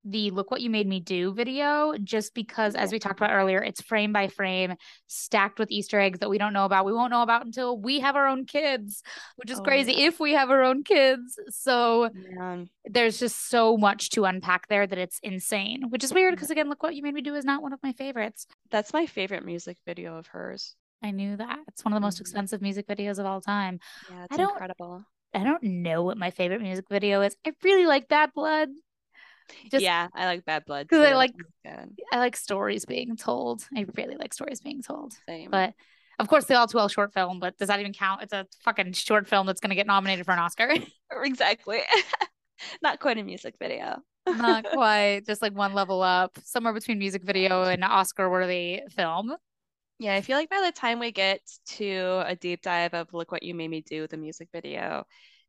[0.05, 3.61] the look what you made me do video just because as we talked about earlier
[3.63, 4.75] it's frame by frame
[5.09, 6.87] stacked with easter eggs that we don't know about.
[6.87, 9.03] We won't know about until we have our own kids
[9.37, 10.07] which is Oh, crazy yeah.
[10.07, 11.39] if we have our own kids.
[11.51, 16.35] So Man, there's just so much to unpack there that it's insane which is weird
[16.35, 18.47] because again look what you made me do is not one of my favorites.
[18.71, 20.75] That's my favorite music video of hers.
[21.03, 21.59] i knew that.
[21.69, 22.23] It's one of the most Mhm.
[22.23, 23.79] expensive music videos of all time.
[24.11, 25.05] Yeah, I it's don't- incredible.
[25.35, 27.37] i don't know what my favorite music video is.
[27.47, 28.69] I really like bad blood
[29.71, 31.35] just yeah, I like Bad Blood 'cause I like-.
[32.13, 33.67] I like stories being told.
[33.77, 35.15] I really like stories being told.
[35.27, 35.51] Same.
[35.51, 35.75] But
[36.19, 37.41] of course, the All Too Well short film.
[37.41, 38.23] But does that even count?
[38.23, 40.73] It's a fucking short film that's going to get nominated for an Oscar.
[41.23, 41.81] exactly.
[42.83, 43.99] Not quite a music video.
[44.27, 45.23] Not quite.
[45.27, 49.35] Just like one level up, somewhere between music video and Oscar-worthy film.
[50.01, 51.41] Yeah, I feel like by the time we get
[51.77, 55.05] to a deep dive of Look What You Made Me Do, the music video,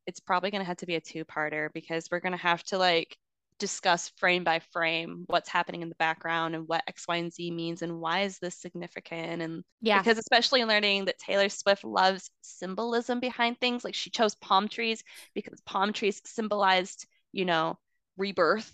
[0.07, 2.77] it's probably going to have to be a two-parter because we're going to have to
[2.77, 3.15] like
[3.59, 7.51] discuss frame by frame what's happening in the background and what X, Y, and Z
[7.51, 9.99] means and why is this significant and Yeah.
[9.99, 15.03] because especially learning that Taylor Swift loves symbolism behind things, like she chose palm trees
[15.33, 17.77] because palm trees symbolized, you know,
[18.17, 18.71] rebirth.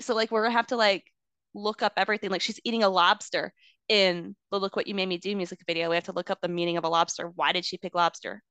[0.00, 1.04] So like we're gonna have to like
[1.54, 2.30] look up everything.
[2.30, 3.52] Like she's eating a lobster
[3.88, 5.90] in the Look What You Made Me Do music video.
[5.90, 7.28] We have to look up the meaning of a lobster.
[7.28, 8.42] Why did she pick lobster?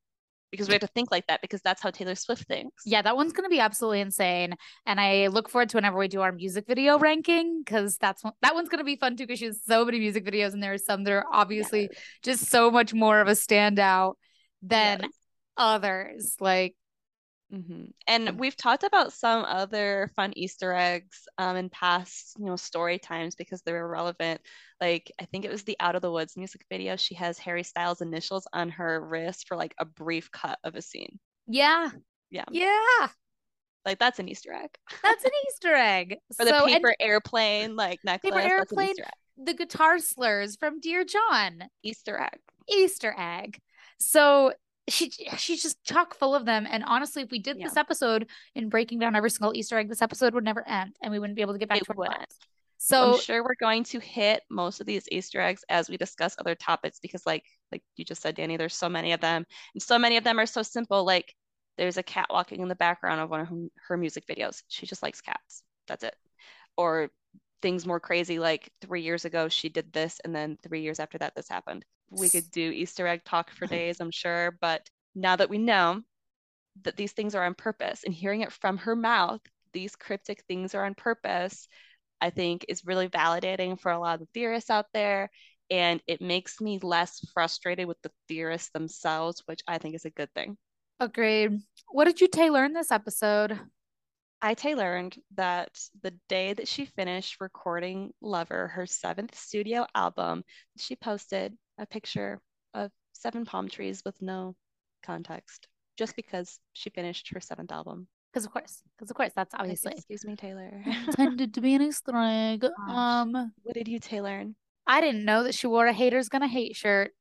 [0.53, 2.83] Because we have to think like that because that's how Taylor Swift thinks.
[2.85, 4.53] Yeah, that one's going to be absolutely insane.
[4.85, 8.33] And I look forward to whenever we do our music video ranking because that's one,
[8.43, 10.61] that one's going to be fun too because she has so many music videos and
[10.61, 11.89] there are some that are obviously
[12.21, 14.13] just so much more of a standout
[14.61, 15.11] than Yes.
[15.57, 16.35] others.
[16.39, 16.75] Like,
[17.53, 22.55] hmm And we've talked about some other fun Easter eggs um, in past, you know,
[22.55, 24.41] story times because they were relevant.
[24.81, 26.95] Like I think it was the Out of the Woods music video.
[26.95, 30.81] She has Harry Styles' initials on her wrist for like a brief cut of a
[30.81, 31.19] scene.
[31.47, 31.91] yeah,
[32.31, 33.09] Yeah, yeah,
[33.85, 34.69] like that's an Easter egg.
[35.01, 36.17] that's an Easter egg.
[36.39, 38.33] Or the So, paper airplane like necklace.
[38.33, 38.89] An airplane.
[38.89, 39.45] Easter egg.
[39.45, 41.65] the guitar slurs from Dear John.
[41.83, 42.39] Easter egg.
[42.69, 43.59] Easter egg.
[43.99, 44.53] So
[44.89, 46.67] she she's just chock full of them.
[46.69, 47.67] And honestly, if we did Yeah.
[47.67, 51.11] this episode in breaking down every single Easter egg, this episode would never end, and
[51.11, 52.25] we wouldn't be able to get back It to our.
[52.77, 56.35] So I'm sure we're going to hit most of these Easter eggs as we discuss
[56.37, 59.45] other topics because like like you just said, Dani, there's so many of them.
[59.73, 61.05] And so many of them are so simple.
[61.05, 61.33] Like
[61.77, 63.55] there's a cat walking in the background of one of her,
[63.87, 64.63] her music videos.
[64.67, 65.63] She just likes cats.
[65.87, 66.15] that's it.
[66.75, 67.09] Or
[67.61, 71.17] things more crazy like three years ago she did this and then three years after
[71.19, 71.85] that this happened.
[72.17, 76.01] We could do Easter egg talk for days, I'm sure, but now that we know
[76.83, 79.41] that these things are on purpose and hearing it from her mouth,
[79.73, 81.67] these cryptic things are on purpose,
[82.21, 85.29] I think is really validating for a lot of the theorists out there.
[85.69, 90.09] And it makes me less frustrated with the theorists themselves, which I think is a
[90.11, 90.57] good thing.
[90.99, 91.59] Agreed.
[91.91, 93.59] What did you Taylor in this episode?
[94.41, 95.69] I Tay learned that
[96.01, 100.43] the day that she finished recording Lover, her seventh studio album,
[100.77, 102.39] she posted a picture
[102.73, 104.55] of seven palm trees with no
[105.05, 105.67] context,
[105.97, 108.07] just because she finished her seventh album.
[108.31, 110.83] Because of course, because of course, that's Like, obviously Excuse me, Taylor.
[111.07, 112.65] intended to be an Easter egg.
[112.89, 114.45] Um, what did you Taylor?
[114.87, 117.11] I didn't know that she wore a haters gonna hate shirt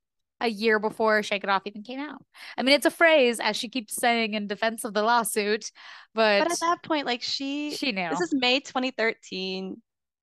[0.40, 2.24] a year before Shake It Off even came out.
[2.58, 5.70] I mean, it's a phrase as she keeps saying in defense of the lawsuit,
[6.14, 8.08] but, But at that point, like she, she knew.
[8.10, 9.80] this is May 2013.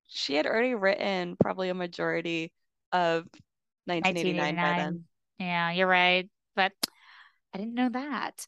[0.08, 2.52] She had already written probably a majority
[2.92, 3.26] of
[3.86, 5.04] 1989 by then.
[5.38, 6.28] Yeah, you're right.
[6.56, 6.72] But
[7.54, 8.46] I didn't know that.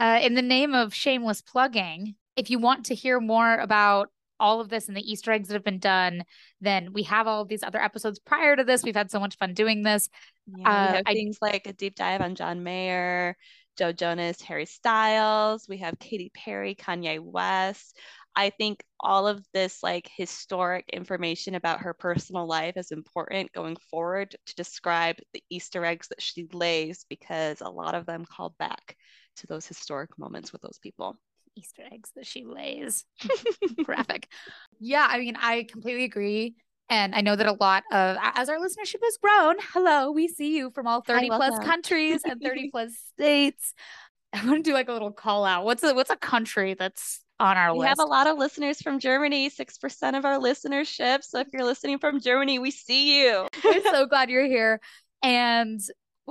[0.00, 4.08] Uh, in the name of shameless plugging, if you want to hear more about
[4.40, 6.24] all of this and the Easter eggs that have been done,
[6.60, 8.82] then we have all of these other episodes prior to this.
[8.82, 10.08] We've had so much fun doing this.
[10.56, 13.36] Yeah, Uh, I- things like a deep dive on John Mayer,
[13.78, 15.68] Joe Jonas, Harry Styles.
[15.68, 17.96] We have Katy Perry, Kanye West.
[18.34, 23.76] I think all of this like historic information about her personal life is important going
[23.90, 28.54] forward to describe the Easter eggs that she lays because a lot of them call
[28.58, 28.96] back
[29.36, 31.16] to those historic moments with those people.
[31.56, 33.04] Easter eggs that she lays.
[33.84, 34.28] Graphic.
[34.80, 36.54] Yeah, I mean, I completely agree.
[36.88, 40.56] And I know that a lot of, as our listenership has grown, hello, we see
[40.56, 43.74] you from all 30 plus countries and 30 plus states.
[44.32, 45.64] I want to do like a little call out.
[45.64, 47.88] What's a what's a country that's on our We list?
[47.88, 51.24] have a lot of listeners from Germany, 6% of our listenership.
[51.24, 53.48] So if you're listening from Germany, we see you.
[53.68, 54.80] We're so glad you're here.
[55.22, 55.80] And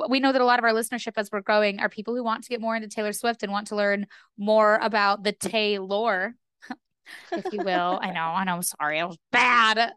[0.10, 2.44] we know that a lot of our listenership as we're growing are people who want
[2.44, 4.08] to get more into Taylor Swift and want to learn
[4.38, 6.34] more about the Tay lore,
[7.32, 8.00] if you will.
[8.02, 9.92] I know, I know, I'm sorry, I was bad.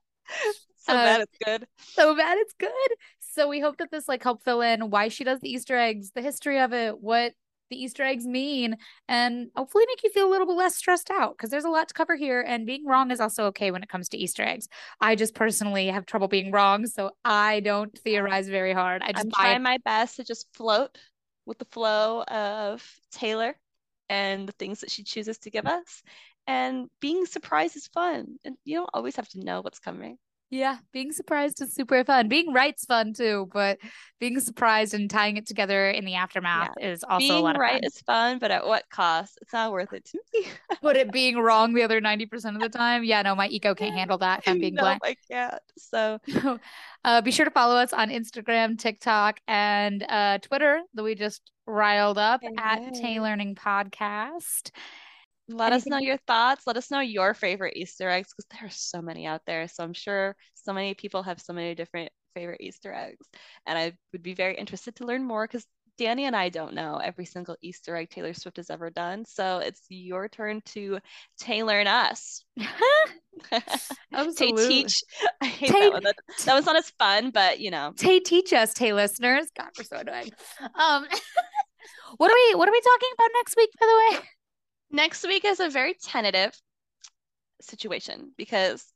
[0.78, 1.66] So Uh, bad it's good.
[1.78, 2.70] so bad it's good.
[3.20, 6.10] So we hope that this like help fill in why she does the Easter eggs,
[6.14, 7.32] the history of it, what
[7.70, 8.76] the Easter eggs mean,
[9.08, 11.88] and hopefully make you feel a little bit less stressed out because there's a lot
[11.88, 12.40] to cover here.
[12.40, 14.68] And being wrong is also okay when it comes to Easter eggs.
[15.00, 19.02] I just personally have trouble being wrong, so I don't theorize very hard.
[19.02, 20.96] I just I'm trying my best to just float
[21.46, 23.56] with the flow of Taylor
[24.08, 26.02] and the things that she chooses to give us.
[26.46, 28.36] And being surprised is fun.
[28.44, 30.18] And you don't always have to know what's coming.
[30.54, 32.28] Yeah, being surprised is super fun.
[32.28, 33.78] Being right's fun too, but
[34.20, 37.60] being surprised and tying it together in the aftermath is also a lot of fun.
[37.60, 37.84] Being right fun.
[37.84, 39.36] is fun, but at what cost?
[39.42, 40.46] It's not worth it to me.
[40.80, 43.96] But it being wrong the other 90% of the time, yeah, no, my ego can't
[43.96, 45.02] handle that I'm being no, blunt.
[45.02, 45.60] I can't.
[45.76, 46.20] So
[47.04, 51.50] uh, be sure to follow us on Instagram, TikTok, and uh, Twitter that we just
[51.66, 54.70] riled up at Tay Learning Podcast.
[55.48, 56.66] Let us know your thoughts.
[56.66, 59.68] Let us know your favorite Easter eggs because there are so many out there.
[59.68, 63.26] So I'm sure so many people have so many different favorite Easter eggs.
[63.66, 65.66] And I would be very interested to learn more because
[65.98, 69.24] Dani and I don't know every single Easter egg Taylor Swift has ever done.
[69.24, 70.98] So it's your turn to
[71.38, 72.44] Taylor and us.
[73.50, 73.60] Tay
[74.12, 74.68] Absolutely.
[74.68, 75.02] teach.
[75.40, 76.04] I hate Tay- that one.
[76.04, 76.16] That,
[76.46, 77.92] that was not as fun, but you know.
[77.96, 79.46] Tay, teach us, Tay listeners.
[79.56, 80.30] God, we're so annoying.
[80.60, 81.06] Um,
[82.16, 82.54] what are we?
[82.54, 83.70] What are we talking about next week?
[83.78, 84.24] By the way,
[84.94, 86.52] Next week is a very tentative
[87.60, 88.86] situation because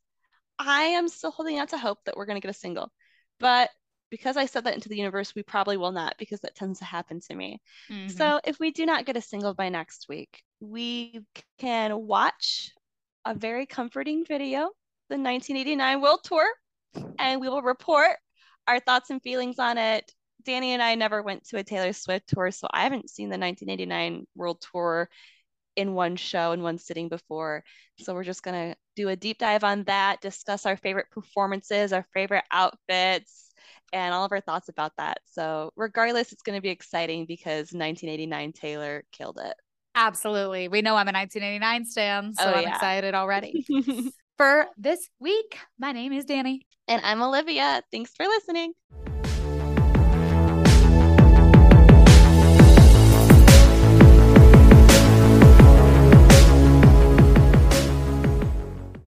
[0.56, 2.92] I am still holding out to hope that we're going to get a single.
[3.40, 3.70] But
[4.08, 6.84] because I said that into the universe, we probably will not because that tends to
[6.84, 7.60] happen to me.
[7.90, 8.10] Mm-hmm.
[8.10, 11.18] So if we do not get a single by next week, we
[11.58, 12.70] can watch
[13.24, 14.70] a very comforting video,
[15.08, 16.46] the 1989 World Tour,
[17.18, 18.12] and we will report
[18.68, 20.12] our thoughts and feelings on it.
[20.46, 23.36] Dani and I never went to a Taylor Swift tour, so I haven't seen the
[23.36, 25.08] 1989 World Tour
[25.78, 27.64] in one show in one sitting before.
[28.00, 31.92] So we're just going to do a deep dive on that, discuss our favorite performances,
[31.92, 33.54] our favorite outfits,
[33.92, 35.18] and all of our thoughts about that.
[35.26, 39.54] So regardless, it's going to be exciting because 1989 Taylor killed it.
[39.94, 40.68] absolutely.
[40.68, 42.74] We know I'm a 1989 stan, so Oh, I'm yeah.
[42.74, 43.64] excited already.
[44.36, 46.60] For this week, my name is Dani.
[46.86, 47.82] and I'm Olivia.
[47.90, 48.72] Thanks for listening.